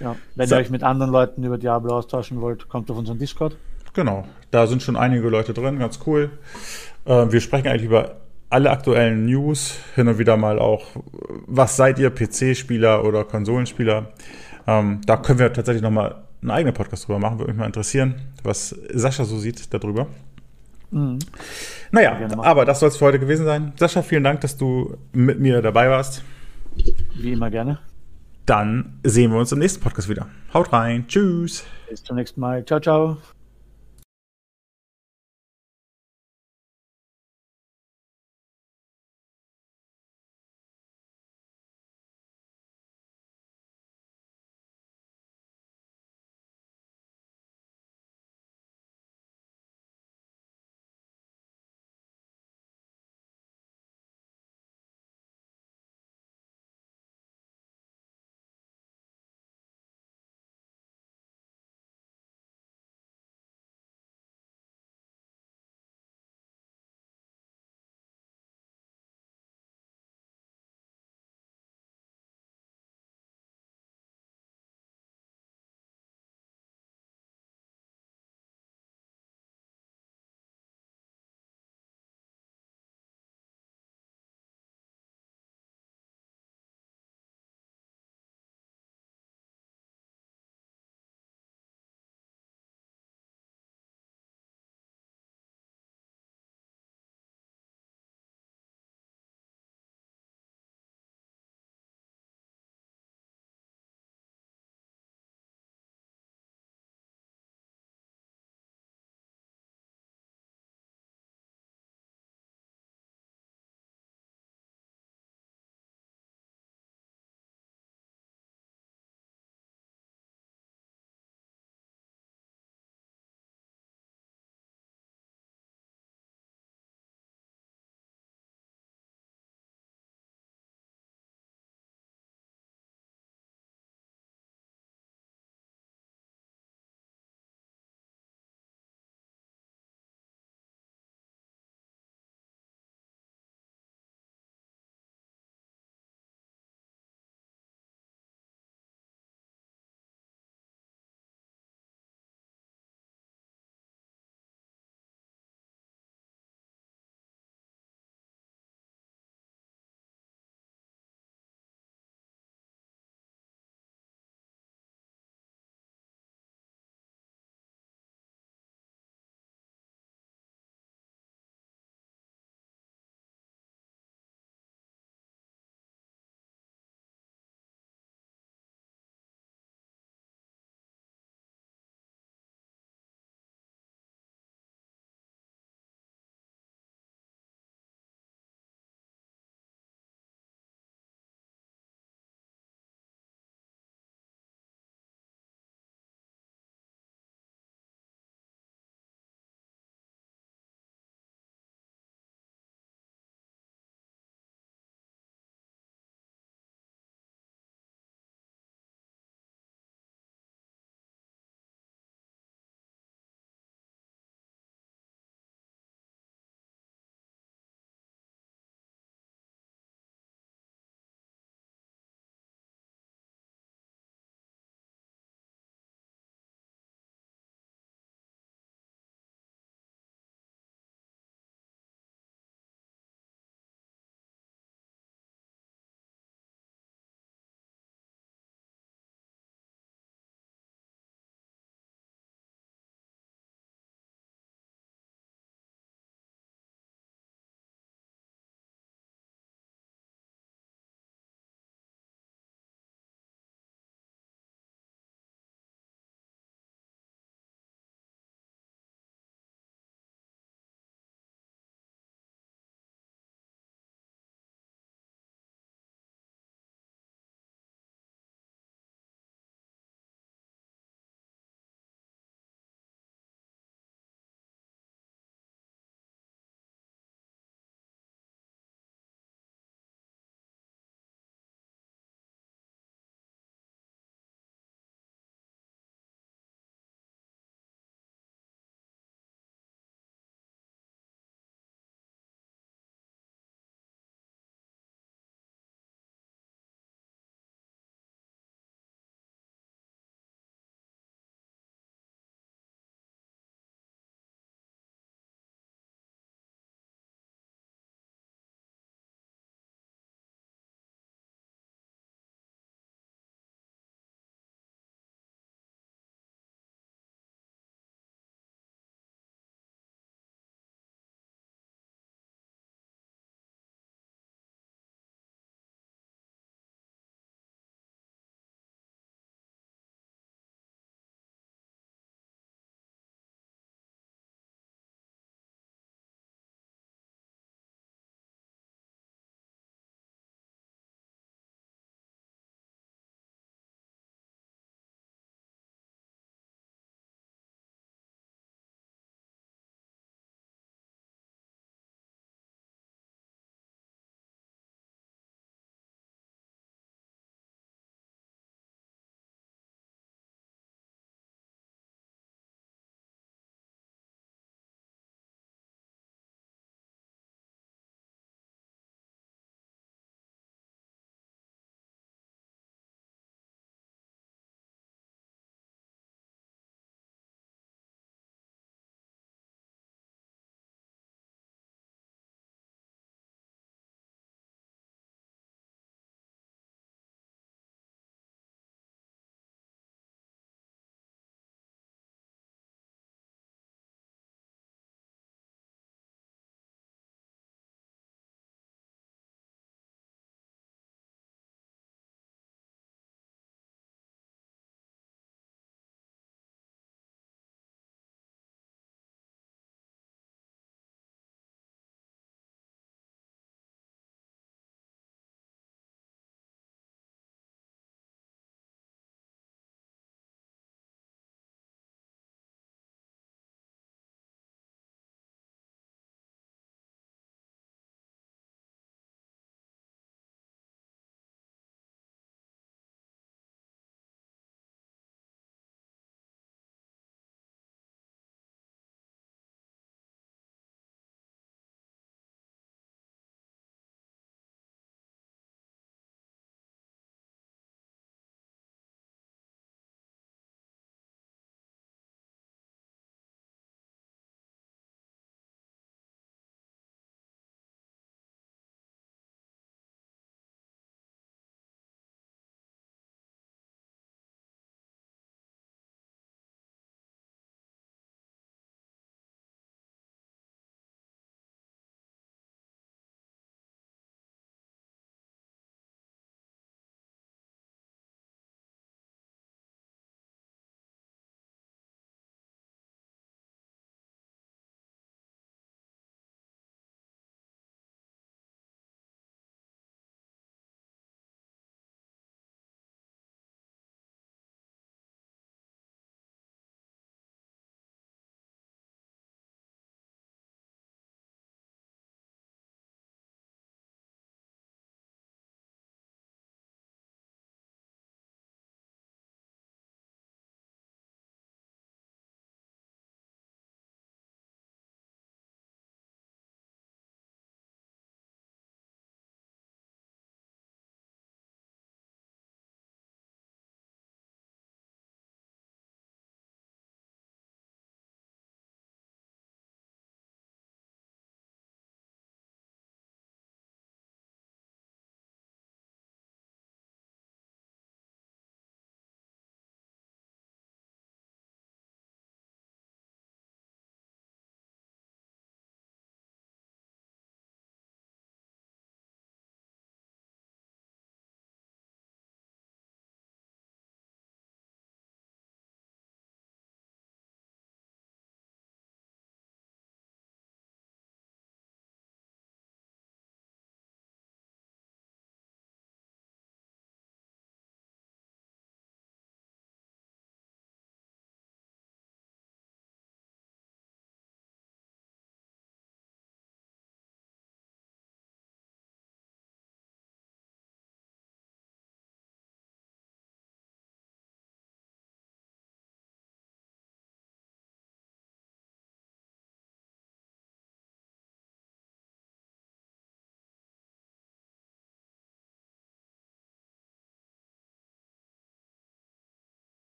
Ja, 0.00 0.16
wenn 0.34 0.48
so. 0.48 0.56
ihr 0.56 0.60
euch 0.60 0.70
mit 0.70 0.82
anderen 0.82 1.12
Leuten 1.12 1.44
über 1.44 1.58
Diablo 1.58 1.96
austauschen 1.96 2.40
wollt, 2.40 2.68
kommt 2.68 2.90
auf 2.90 2.96
unseren 2.96 3.18
Discord. 3.18 3.56
Genau, 3.94 4.26
da 4.50 4.66
sind 4.66 4.82
schon 4.82 4.96
einige 4.96 5.28
Leute 5.28 5.54
drin, 5.54 5.78
ganz 5.78 6.00
cool. 6.06 6.30
Äh, 7.04 7.30
wir 7.30 7.40
sprechen 7.40 7.68
eigentlich 7.68 7.84
über 7.84 8.16
alle 8.50 8.70
aktuellen 8.70 9.24
News, 9.24 9.78
hin 9.94 10.08
und 10.08 10.18
wieder 10.18 10.36
mal 10.36 10.58
auch, 10.58 10.84
was 11.46 11.76
seid 11.76 11.98
ihr, 11.98 12.10
PC-Spieler 12.10 13.04
oder 13.04 13.24
Konsolenspieler? 13.24 14.12
Ähm, 14.66 15.00
da 15.06 15.16
können 15.16 15.38
wir 15.38 15.52
tatsächlich 15.52 15.82
nochmal 15.82 16.22
einen 16.42 16.50
eigenen 16.50 16.74
Podcast 16.74 17.06
drüber 17.06 17.18
machen, 17.18 17.38
würde 17.38 17.52
mich 17.52 17.58
mal 17.58 17.66
interessieren, 17.66 18.14
was 18.42 18.76
Sascha 18.92 19.24
so 19.24 19.38
sieht 19.38 19.72
darüber. 19.72 20.06
Mhm. 20.90 21.18
Naja, 21.90 22.18
aber 22.38 22.64
das 22.64 22.80
soll 22.80 22.90
es 22.90 22.96
für 22.98 23.06
heute 23.06 23.18
gewesen 23.18 23.46
sein. 23.46 23.72
Sascha, 23.76 24.02
vielen 24.02 24.24
Dank, 24.24 24.42
dass 24.42 24.56
du 24.56 24.96
mit 25.12 25.40
mir 25.40 25.62
dabei 25.62 25.88
warst. 25.88 26.22
Wie 27.16 27.32
immer 27.32 27.50
gerne. 27.50 27.78
Dann 28.44 28.98
sehen 29.04 29.30
wir 29.30 29.38
uns 29.38 29.52
im 29.52 29.60
nächsten 29.60 29.80
Podcast 29.80 30.08
wieder. 30.08 30.26
Haut 30.52 30.72
rein. 30.72 31.06
Tschüss. 31.06 31.64
Bis 31.88 32.02
zum 32.02 32.16
nächsten 32.16 32.40
Mal. 32.40 32.64
Ciao, 32.64 32.80
ciao. 32.80 33.18